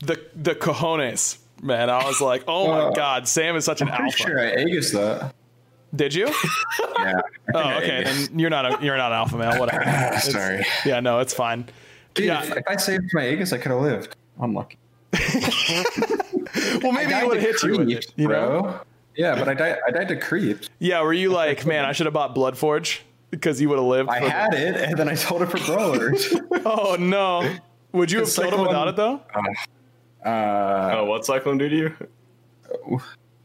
[0.00, 1.38] the the cojones.
[1.62, 4.16] Man, I was like, oh my Uh, god, Sam is such an pretty alpha.
[4.18, 5.34] sure I Aegis that.
[5.94, 6.32] Did you?
[6.98, 7.20] Yeah.
[7.54, 8.00] Oh, okay.
[8.00, 8.28] Aegis.
[8.28, 9.58] Then you're not a you're not an alpha male.
[9.60, 9.82] Whatever.
[9.86, 10.64] It's- Sorry.
[10.86, 11.68] Yeah, no, it's fine.
[12.14, 12.42] Dude, yeah.
[12.42, 14.16] if, if I saved my Aegis, I could have lived.
[14.40, 14.78] I'm lucky.
[16.82, 18.12] Well, maybe I he would have hit to you with it.
[18.16, 18.62] You know?
[18.62, 18.80] bro.
[19.16, 19.78] Yeah, but I died.
[19.86, 20.70] I died to creeps.
[20.78, 21.02] Yeah.
[21.02, 24.08] Were you like, man, I should have bought Bloodforge because you would have lived?
[24.08, 26.34] I for the- had it, and then I sold it for brawlers.
[26.64, 27.54] Oh no.
[27.92, 29.20] Would you have It's it without it though?
[30.24, 33.00] uh, Oh, what Cyclone do to you?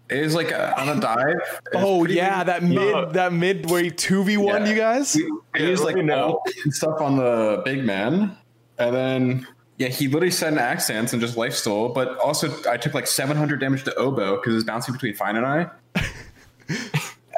[0.10, 1.62] It was like uh on a dive.
[1.74, 2.48] Oh yeah, good.
[2.48, 5.14] that mid that mid where he two v one you guys.
[5.14, 8.38] He was like no stuff on the big man,
[8.78, 9.48] and then
[9.80, 11.90] yeah, he literally set an accents and just life stole.
[11.90, 15.38] But also, I took like 700 damage to Obo because it was bouncing between Fine
[15.38, 15.70] and I.
[15.96, 16.78] and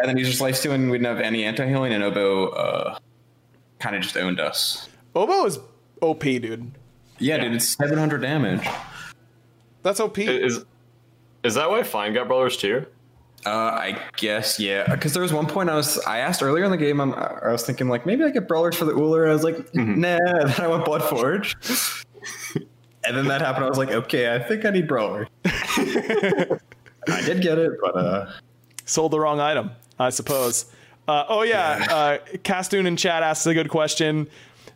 [0.05, 0.81] then he's just life stealing.
[0.81, 2.97] And we didn't have any anti healing, and Obo uh,
[3.77, 4.89] kind of just owned us.
[5.13, 5.59] Obo is
[6.01, 6.71] OP, dude.
[7.19, 8.67] Yeah, dude, it's 700 damage.
[9.83, 10.17] That's OP.
[10.17, 10.65] Is
[11.43, 12.85] is that why Fine got brawlers too?
[13.45, 16.71] Uh, I guess yeah, because there was one point I was I asked earlier in
[16.71, 17.01] the game.
[17.01, 19.27] I'm, I was thinking like maybe I get brawlers for the Ullr.
[19.27, 20.17] I was like, nah.
[20.45, 22.05] Then I went Bloodforge,
[23.05, 23.65] and then that happened.
[23.65, 25.27] I was like, okay, I think I need brawler.
[25.45, 28.31] I did get it, but uh,
[28.85, 30.65] Sold the wrong item, I suppose.
[31.07, 34.27] Uh, oh yeah, uh, Castoon in chat asks a good question.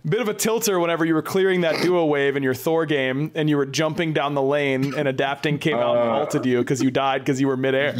[0.07, 3.31] Bit of a tilter whenever you were clearing that duo wave in your Thor game
[3.33, 6.81] and you were jumping down the lane and adapting came out and halted you because
[6.81, 7.95] you died because you were midair.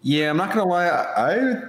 [0.00, 0.88] yeah, I'm not gonna lie.
[0.88, 1.64] I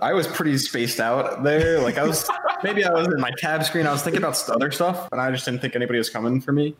[0.00, 1.80] I was pretty spaced out there.
[1.80, 2.30] Like I was
[2.62, 3.86] maybe I was in my tab screen.
[3.86, 6.52] I was thinking about other stuff, and I just didn't think anybody was coming for
[6.52, 6.76] me.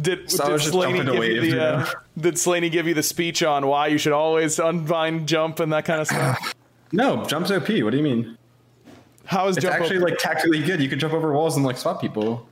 [0.00, 1.92] Did, So did Slaney give you the uh, yeah.
[2.18, 5.84] did Slaney give you the speech on why you should always unbind jump and that
[5.84, 6.54] kind of stuff?
[6.92, 7.68] No, jumps OP.
[7.68, 8.36] What do you mean?
[9.30, 10.02] How is It's jump actually OP?
[10.10, 10.80] like tactically good.
[10.82, 12.48] You can jump over walls and like spot people.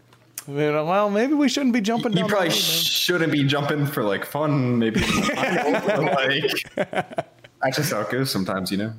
[0.47, 4.24] Know, well, maybe we shouldn't be jumping You probably lane, shouldn't be jumping for like
[4.24, 5.01] fun, maybe.
[5.37, 8.93] like, that's just how it goes sometimes, you know.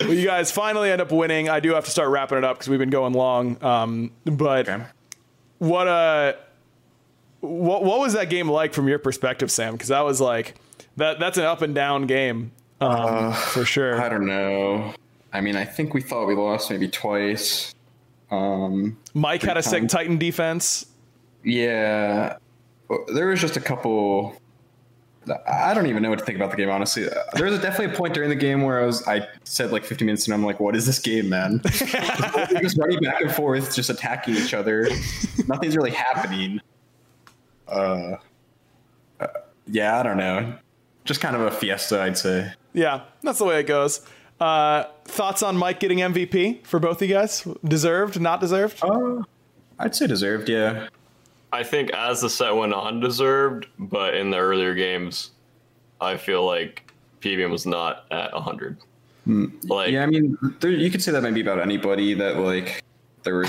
[0.00, 1.48] well, you guys finally end up winning.
[1.48, 3.56] I do have to start wrapping it up because we've been going long.
[3.64, 4.84] Um, but Okay.
[5.60, 6.34] what uh,
[7.40, 9.72] what what was that game like from your perspective, Sam?
[9.72, 10.56] Because that was like
[10.98, 12.52] that that's an up and down game
[12.82, 13.98] um, for sure.
[14.00, 14.92] I don't know.
[15.34, 17.74] I mean, I think we thought we lost maybe twice.
[18.30, 19.88] Um, Mike had a sick.
[19.88, 20.86] Titan defense.
[21.42, 22.36] yeah,
[23.12, 24.40] there was just a couple.
[25.48, 27.08] I don't even know what to think about the game, honestly.
[27.34, 30.04] There was definitely a point during the game where I was, I said like 50
[30.04, 33.90] minutes, and I'm like, "What is this game, man?" Just running back and forth, just
[33.90, 34.88] attacking each other.
[35.48, 36.60] Nothing's really happening.
[37.66, 38.16] Uh,
[39.18, 39.26] uh,
[39.66, 40.58] yeah, I don't know.
[41.04, 42.52] Just kind of a fiesta, I'd say.
[42.74, 44.06] Yeah, that's the way it goes.
[44.44, 47.48] Uh, thoughts on Mike getting MVP for both of you guys?
[47.64, 48.78] Deserved, not deserved?
[48.84, 49.22] Uh,
[49.78, 50.88] I'd say deserved, yeah.
[51.50, 55.30] I think as the set went on, deserved, but in the earlier games,
[55.98, 56.92] I feel like
[57.22, 58.76] PBM was not at 100.
[59.64, 62.83] Like, Yeah, I mean, there, you could say that maybe about anybody that like
[63.24, 63.46] there were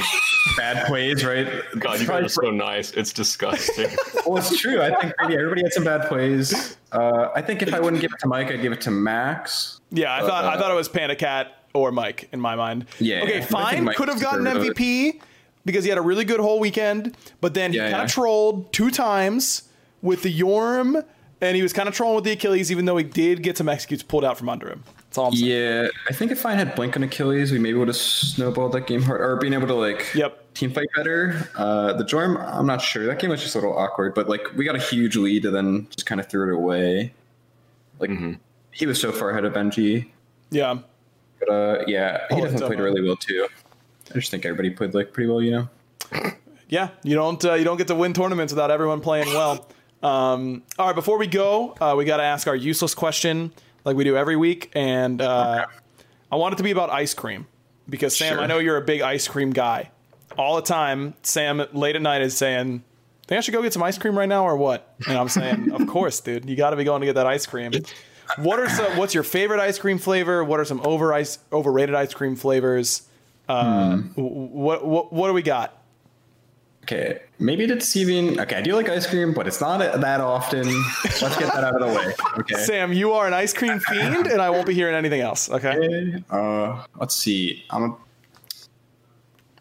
[0.57, 1.47] bad plays, right?
[1.77, 2.91] God, you guys are so nice.
[2.91, 3.89] It's disgusting.
[4.25, 4.81] Well, it's true.
[4.81, 6.77] I think maybe everybody had some bad plays.
[6.91, 9.79] Uh, I think if I wouldn't give it to Mike, I'd give it to Max.
[9.91, 12.87] Yeah, I thought I Uh, thought it was Panda Cat or Mike in my mind.
[12.99, 13.87] Yeah, Okay, think fine.
[13.93, 14.77] Could have gotten deserved.
[14.79, 15.21] MVP
[15.63, 18.13] because he had a really good whole weekend, but then he Yeah, kind of yeah.
[18.15, 19.69] trolled two times
[20.01, 21.03] with the Yorm,
[21.39, 23.69] and he was kind of trolling with the Achilles, even though he did get some
[23.69, 24.83] executes pulled out from under him.
[25.15, 25.33] That's all I'm.
[25.35, 28.85] Yeah, I think if I had Blink on Achilles, we maybe would have snowballed that
[28.85, 30.53] game hard or being able to like Yep.
[30.55, 31.47] team fight better.
[31.55, 33.05] Uh, the Jorm, I'm not sure.
[33.05, 35.55] That game was just a little awkward, but like we got a huge lead and
[35.55, 37.13] then just kind of threw it away.
[37.99, 38.11] Like
[38.71, 40.09] he was so far ahead of Benji,
[40.51, 40.79] Yeah.
[41.39, 43.47] but uh, yeah, he Oh, definitely played really well too.
[44.11, 45.69] I just think everybody played like pretty well, you know.
[46.67, 49.65] Yeah, you don't uh, you don't get to win tournaments without everyone playing well.
[50.03, 53.53] Um, all right, before we go, uh, we got to ask our useless question
[53.85, 55.65] like we do every week, and uh,
[56.31, 57.47] I want it to be about ice cream
[57.87, 58.41] because Sam, Sure.
[58.43, 59.91] I know you're a big ice cream guy.
[60.37, 62.83] All the time, Sam late at night is saying,
[63.27, 65.71] "Think I should go get some ice cream right now, or what?" And I'm saying,
[65.79, 66.49] "Of course, dude.
[66.49, 67.71] You got to be going to get that ice cream."
[68.37, 68.97] What are some?
[68.97, 70.43] What's your favorite ice cream flavor?
[70.43, 73.07] What are some over ice overrated ice cream flavors?
[73.47, 74.07] Uh, Hmm.
[74.15, 75.79] What what what do we got?
[76.85, 78.39] Okay, maybe deceiving.
[78.39, 80.67] Okay, I do like ice cream, but it's not that often.
[81.03, 82.13] Let's get that out of the way.
[82.39, 82.63] Okay.
[82.63, 85.49] Sam, you are an ice cream fiend, and I won't be hearing anything else.
[85.49, 86.21] Okay.
[86.29, 87.63] Uh, let's see.
[87.71, 87.97] I'm a,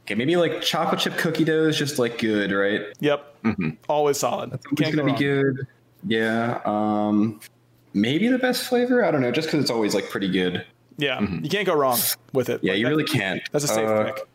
[0.02, 0.14] okay.
[0.14, 2.82] Maybe like chocolate chip cookie dough is just like good, right?
[3.00, 3.36] Yep.
[3.88, 4.52] Always solid.
[4.52, 5.66] It's Can't go gonna be good.
[6.06, 6.60] Yeah.
[6.66, 7.40] Um,
[7.94, 9.02] maybe the best flavor.
[9.02, 9.30] I don't know.
[9.30, 10.66] Just because it's always like pretty good.
[10.98, 11.98] Yeah, you can't go wrong
[12.34, 12.62] with it.
[12.62, 13.40] Yeah, Like, you that- really can't.
[13.50, 14.28] That's a safe Uh, pick.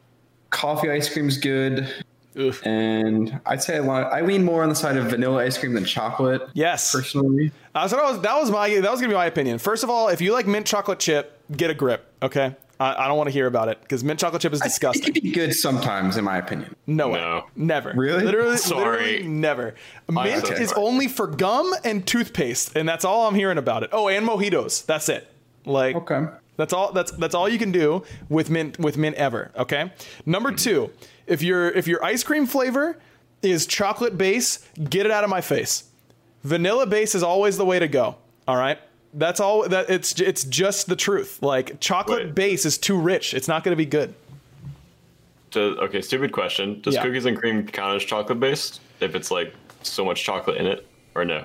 [0.49, 1.87] Coffee ice cream's good,
[2.39, 2.55] Ugh.
[2.63, 5.73] and I'd say I, want, I lean more on the side of vanilla ice cream
[5.73, 6.41] than chocolate.
[6.53, 6.91] Yes.
[6.93, 9.59] Personally, Uh, so that was that was my that was gonna be my opinion.
[9.59, 12.05] First of all, if you like mint chocolate chip, get a grip.
[12.23, 12.55] Okay.
[12.81, 15.09] I, I don't want to hear about it because mint chocolate chip is disgusting.
[15.09, 16.75] it can be good sometimes, in my opinion.
[16.87, 17.19] No way.
[17.19, 17.45] No.
[17.57, 17.91] Never.
[17.93, 18.23] Really?
[18.23, 19.03] Literally, Sorry.
[19.17, 19.75] literally never.
[20.09, 23.89] Mint so is only for gum and toothpaste, and that's all I'm hearing about it.
[23.91, 24.85] Oh, and mojitos.
[24.85, 25.27] That's it.
[25.65, 26.25] Like Okay.
[26.55, 29.91] That's all that's that's all you can do with mint with mint ever, okay?
[30.25, 30.89] Number 2,
[31.29, 32.97] if your if your ice cream flavor
[33.41, 35.85] is chocolate base, get it out of my face.
[36.43, 38.15] Vanilla base is always the way to go,
[38.47, 38.79] all right?
[39.13, 41.41] That's all that it's it's just the truth.
[41.41, 42.35] Like chocolate Wait.
[42.35, 43.33] base is too rich.
[43.33, 44.13] It's not going to be good.
[45.51, 46.79] Does, okay, stupid question.
[46.81, 47.03] Does Yeah.
[47.03, 50.85] cookies and cream count as chocolate based if it's like so much chocolate in it,
[51.15, 51.43] or no?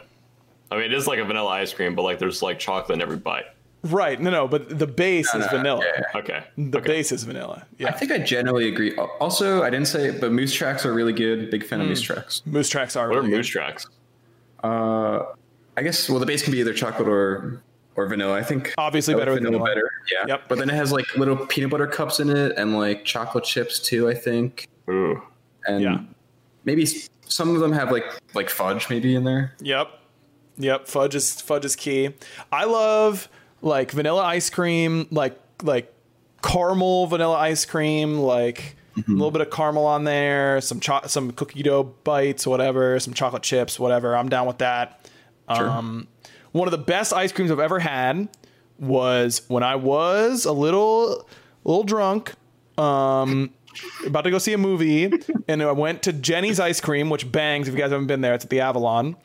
[0.71, 3.03] I mean, it is like a vanilla ice cream, but like there's like chocolate in
[3.03, 3.47] every bite.
[3.85, 4.19] Right.
[4.21, 5.85] No, no, but the base is no, vanilla.
[5.85, 6.19] yeah.
[6.21, 6.45] Okay.
[6.57, 6.89] The okay.
[6.89, 7.67] base is vanilla.
[7.79, 7.89] Yeah.
[7.89, 8.97] I think I generally agree.
[8.97, 11.51] Also, I didn't say it, but moose tracks are really good.
[11.51, 11.91] Big fan of Hmm.
[11.91, 12.43] moose tracks.
[12.47, 13.53] Moose tracks are What are moose good.
[13.53, 13.87] tracks?
[14.63, 17.63] I guess well, the base can be either chocolate or
[17.97, 18.35] or vanilla.
[18.35, 19.75] I think Obviously I better with vanilla, vanilla.
[19.75, 19.91] better.
[20.13, 20.25] Yeah.
[20.35, 20.43] Yep.
[20.49, 23.79] But then it has like little peanut butter cups in it and like chocolate chips
[23.79, 24.09] too.
[24.09, 24.67] I think.
[24.89, 25.21] Ooh.
[25.67, 25.99] And Yeah.
[26.65, 26.87] maybe
[27.27, 28.05] some of them have like
[28.35, 29.55] like fudge maybe in there.
[29.61, 29.89] Yep.
[30.59, 30.87] Yep.
[30.89, 32.11] Fudge is fudge is key.
[32.53, 33.29] I love
[33.65, 35.93] like vanilla ice cream, like like
[36.43, 41.33] caramel vanilla ice cream, like a little bit of caramel on there, some cho- some
[41.33, 44.17] cookie dough bites, whatever, some chocolate chips, whatever.
[44.17, 45.09] I'm down with that.
[45.49, 46.07] Um,
[46.53, 48.29] one of the best ice creams I've ever had
[48.79, 51.27] was when I was a little
[51.65, 52.35] a little drunk.
[52.79, 53.51] Um,
[54.07, 55.11] about to go see a movie,
[55.49, 57.67] and I went to Jeni's Ice Cream, which bangs.
[57.69, 59.17] If you guys haven't been there, it's at the Avalon,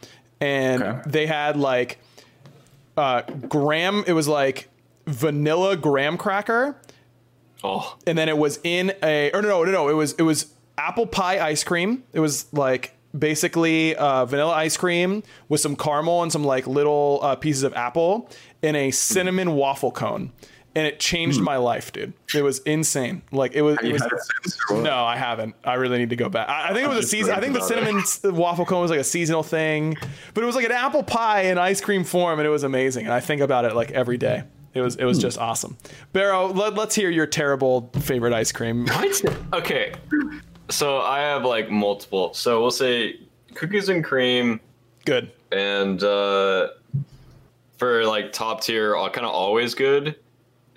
[0.41, 1.01] and Okay.
[1.09, 1.99] they had like
[2.99, 4.03] uh, graham.
[4.05, 4.69] It was like
[5.07, 6.79] vanilla graham cracker,
[7.63, 10.21] Oh, and then it was in a or no no no no it was it
[10.23, 12.03] was apple pie ice cream.
[12.13, 17.19] It was like basically uh, vanilla ice cream with some caramel and some like little
[17.23, 18.29] uh, pieces of apple
[18.61, 20.31] in a cinnamon waffle cone,
[20.75, 22.13] and it changed my life, dude.
[22.33, 23.21] It was insane.
[23.31, 23.77] Like it was.
[23.83, 24.83] It was had it since, or what?
[24.83, 25.55] no, I haven't.
[25.63, 26.47] I really need to go back.
[26.47, 27.33] I, I think it was a season.
[27.33, 29.97] I think the cinnamon s- waffle cone was like a seasonal thing,
[30.33, 33.05] but it was like an apple pie in ice cream form, and it was amazing.
[33.05, 34.43] And I think about it like every day.
[34.75, 35.77] It was it was just awesome.
[36.13, 38.85] Barrow, let, let's hear your terrible favorite ice cream.
[38.89, 39.37] What?
[39.53, 39.93] okay.
[40.69, 42.33] So I have like multiple.
[42.35, 43.19] So we'll say
[43.55, 44.59] cookies and cream,
[45.05, 45.31] Good.
[45.51, 46.67] and uh,
[47.77, 50.15] for like top tier, kind of always good.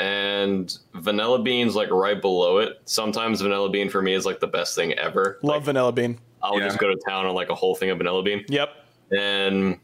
[0.03, 2.81] And vanilla beans like right below it.
[2.87, 5.39] Sometimes vanilla bean for me is like the best thing ever.
[5.43, 6.19] Love vanilla bean.
[6.43, 6.67] I'll Yeah.
[6.67, 8.45] just go to town on like a whole thing of vanilla bean.
[8.49, 8.71] Yep.
[9.17, 9.79] And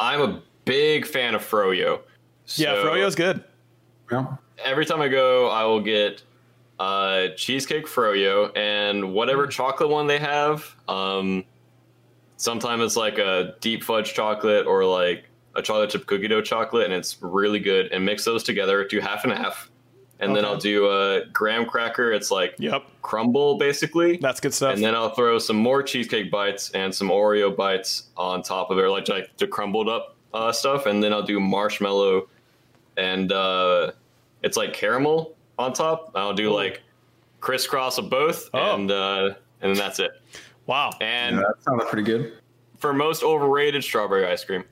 [0.00, 2.00] I'm a big fan of froyo.
[2.56, 3.44] Yeah, So Froyo's good.
[4.10, 4.26] Yeah.
[4.64, 6.22] Every time I go, I will get
[6.80, 10.74] uh, cheesecake froyo and whatever chocolate one they have.
[10.88, 11.44] Um,
[12.38, 15.27] sometimes it's like a deep fudge chocolate or like
[15.58, 17.92] a chocolate chip cookie dough chocolate, and it's really good.
[17.92, 19.70] And mix those together, do half and half,
[20.20, 22.12] and then I'll do a graham cracker.
[22.12, 22.84] It's like Yep.
[23.02, 24.16] crumble basically.
[24.16, 24.74] That's good stuff.
[24.74, 28.78] And then I'll throw some more cheesecake bites and some Oreo bites on top of
[28.78, 30.86] it, like, like the crumbled up uh, stuff.
[30.86, 32.28] And then I'll do marshmallow
[32.96, 33.92] and uh,
[34.42, 36.10] it's like caramel on top.
[36.14, 36.82] I'll do like
[37.40, 38.74] crisscross of both, Oh.
[38.74, 40.10] and uh, and then that's it.
[40.66, 40.90] wow.
[41.00, 42.32] And Yeah, that sounded pretty good.
[42.78, 44.64] for most overrated, strawberry ice cream.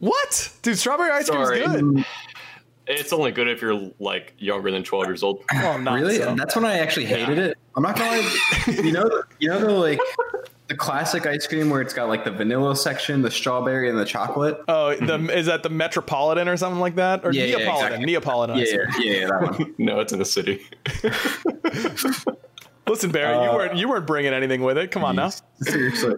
[0.00, 0.52] What?
[0.62, 2.04] Dude, strawberry ice cream is good.
[2.86, 5.44] It's only good if you're like younger than 12 years old.
[5.54, 6.16] Oh, not really?
[6.16, 6.34] so.
[6.34, 7.56] That's when I actually hated it.
[7.76, 8.34] I'm not gonna lie.
[8.66, 10.00] you know, you know the like
[10.66, 14.04] the classic ice cream where it's got like the vanilla section, the strawberry, and the
[14.04, 14.60] chocolate.
[14.66, 17.86] Oh, the is that the Metropolitan or something like that, or Yeah, yeah, Neapolitan?
[17.86, 18.06] exactly.
[18.06, 18.56] Neapolitan.
[18.56, 19.06] Yeah, ice yeah, cream.
[19.06, 19.74] yeah, yeah, that one.
[19.78, 20.66] no, it's in the city.
[22.88, 24.90] Listen, Barry, Uh, you weren't you weren't bringing anything with it.
[24.90, 25.30] Come on now,
[25.60, 26.14] Seriously.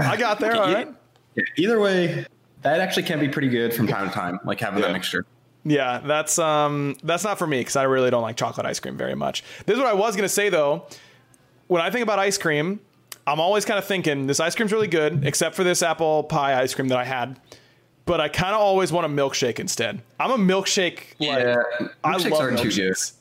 [0.00, 0.54] I got there.
[0.56, 0.88] All right.
[1.36, 2.26] Yeah, either way,
[2.62, 4.86] that actually can be pretty good from time to time, like having Yeah.
[4.88, 5.26] that mixture.
[5.64, 8.96] Yeah, that's um that's not for me because I really don't like chocolate ice cream
[8.96, 9.44] very much.
[9.66, 10.86] This is what I was gonna say though.
[11.68, 12.80] When I think about ice cream,
[13.26, 16.60] I'm always kind of thinking this ice cream's really good, except for this apple pie
[16.60, 17.38] ice cream that I had.
[18.04, 20.02] But I kind of always want a milkshake instead.
[20.18, 20.96] I'm a milkshake.
[21.20, 21.62] Like, Yeah,
[22.02, 22.92] I milkshakes love aren't too good.
[22.94, 23.12] milkshakes.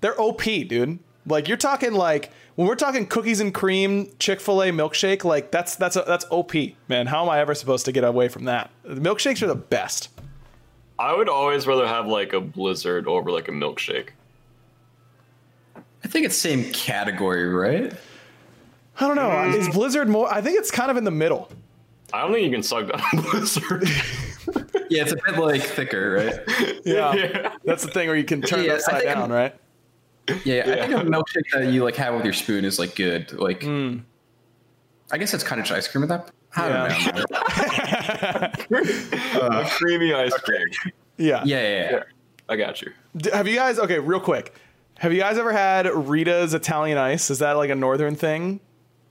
[0.00, 0.98] They're OP, dude.
[1.26, 2.30] Like you're talking like
[2.60, 6.26] when we're talking cookies and cream Chick Fil A milkshake, like that's that's a, that's
[6.30, 6.52] OP,
[6.88, 7.06] man.
[7.06, 8.68] How am I ever supposed to get away from that?
[8.82, 10.10] The milkshakes are the best.
[10.98, 14.10] I would always rather have like a blizzard over like a milkshake.
[16.04, 17.94] I think it's same category, right?
[18.98, 19.56] I don't know.
[19.58, 20.30] Is Blizzard more?
[20.30, 21.50] I think it's kind of in the middle.
[22.12, 23.88] I don't think you can suck down a blizzard.
[24.90, 26.80] Yeah, it's a bit like thicker, right?
[26.84, 27.54] Yeah, Yeah.
[27.64, 29.54] that's the thing where you can turn Yeah, it upside down, I'm- right?
[30.44, 33.32] Yeah, I think a milkshake that you like have with your spoon is like good.
[33.32, 33.98] Like, Hmm.
[35.12, 36.30] I guess it's kind of ice cream at that.
[36.56, 37.14] I don't
[38.70, 38.78] know.
[39.58, 40.66] a creamy ice cream.
[41.16, 41.42] Yeah.
[41.44, 42.02] Yeah, yeah, yeah.
[42.48, 42.92] I got you.
[43.32, 43.78] Have you guys?
[43.78, 44.54] Okay, real quick.
[44.98, 47.30] Have you guys ever had Rita's Italian Ice?
[47.30, 48.60] Is that like a northern thing?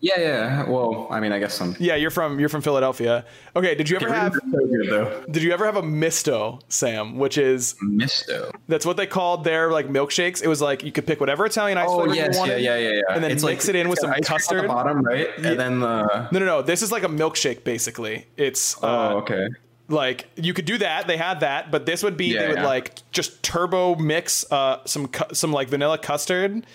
[0.02, 0.70] Yeah, yeah.
[0.70, 1.76] Well, I mean, I guess some.
[1.78, 3.26] Yeah, you're from you're from Philadelphia.
[3.54, 5.26] Okay, did you ever have so good though.
[5.30, 7.18] did you ever have a misto, Sam?
[7.18, 8.50] Which is Misto.
[8.70, 10.42] that's what they called their like milkshakes.
[10.42, 12.62] It was like you could pick whatever Italian ice Oh flavor yes, you wanted.
[12.62, 12.96] yeah, yeah, yeah.
[13.10, 13.14] yeah.
[13.16, 14.64] And then it's mix it in with some cream on custard.
[14.64, 15.28] the bottom, right?
[15.38, 16.30] And then the.
[16.32, 16.62] No, no, no.
[16.62, 18.26] This is like a milkshake, basically.
[18.38, 19.48] It's uh, Oh, okay.
[19.90, 21.08] like you could do that.
[21.08, 22.66] They had that, but this would be Yeah, they would yeah.
[22.68, 26.66] like just turbo mix uh, some cu- some like vanilla custard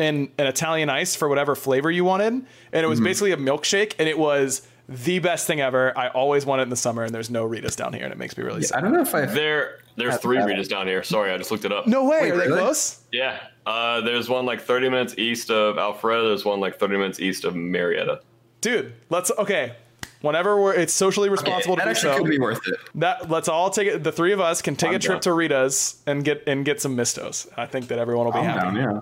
[0.00, 3.94] and an Italian ice for whatever flavor you wanted, and it was basically a milkshake,
[4.00, 5.96] and it was the best thing ever.
[5.96, 8.18] I always want it in the summer, and there's no Ritas down here, and it
[8.18, 8.80] makes me really I sad.
[8.80, 9.26] don't know if I.
[9.26, 11.02] There, there's three Ritas down here.
[11.04, 11.86] Sorry, I just looked it up.
[11.86, 12.58] No way, Wait, are they really?
[12.60, 13.00] close?
[13.12, 16.30] Yeah, uh, there's one like 30 minutes east of Alpharetta.
[16.30, 18.20] There's one like 30 minutes east of Marietta.
[18.62, 19.76] Dude, let's okay.
[20.22, 22.18] Whenever we're, it's socially responsible that to do actually so.
[22.18, 22.74] could be worth it.
[22.96, 24.04] That let's all take it.
[24.04, 25.20] The three of us can take I'm a trip down.
[25.22, 27.48] to Rita's and get and get some mistos.
[27.56, 28.76] I think that everyone will be I'm happy.
[28.76, 29.00] down, yeah.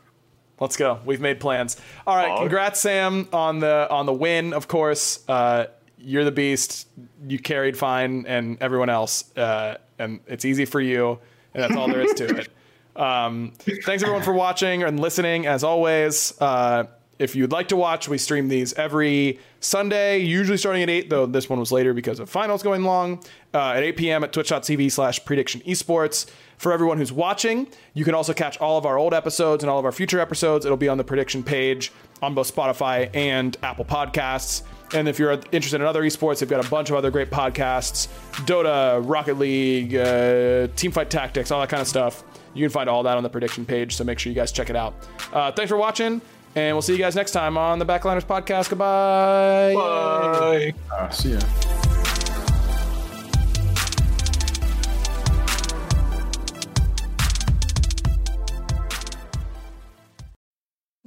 [0.60, 1.00] Let's go.
[1.04, 1.76] We've made plans.
[2.06, 4.52] All right, congrats, Sam, on the on the win.
[4.52, 5.66] Of course, uh,
[5.98, 6.88] you're the beast.
[7.26, 11.18] You carried fine, and everyone else, uh, and it's easy for you.
[11.54, 12.48] And that's all there is to it.
[12.96, 15.46] Um, thanks everyone for watching and listening.
[15.46, 16.86] As always, uh,
[17.18, 21.26] if you'd like to watch, we stream these every Sunday, usually starting at 8, though
[21.26, 23.22] this one was later because of finals going long,
[23.54, 24.24] uh, at 8 p.m.
[24.24, 26.30] at twitch.tv slash prediction esports.
[26.58, 29.78] For everyone who's watching, you can also catch all of our old episodes and all
[29.78, 30.64] of our future episodes.
[30.64, 34.62] It'll be on the prediction page on both Spotify and Apple Podcasts.
[34.92, 38.08] And if you're interested in other esports, they've got a bunch of other great podcasts
[38.46, 42.24] Dota, Rocket League, uh, Teamfight Tactics, all that kind of stuff.
[42.54, 44.70] You can find all that on the prediction page, so make sure you guys check
[44.70, 44.94] it out.
[45.32, 46.20] Uh, thanks for watching,
[46.58, 48.68] and we'll see you guys next time on the Backliners Podcast.
[48.68, 49.74] Goodbye.
[49.74, 50.74] Bye.
[50.92, 51.97] Uh, see ya.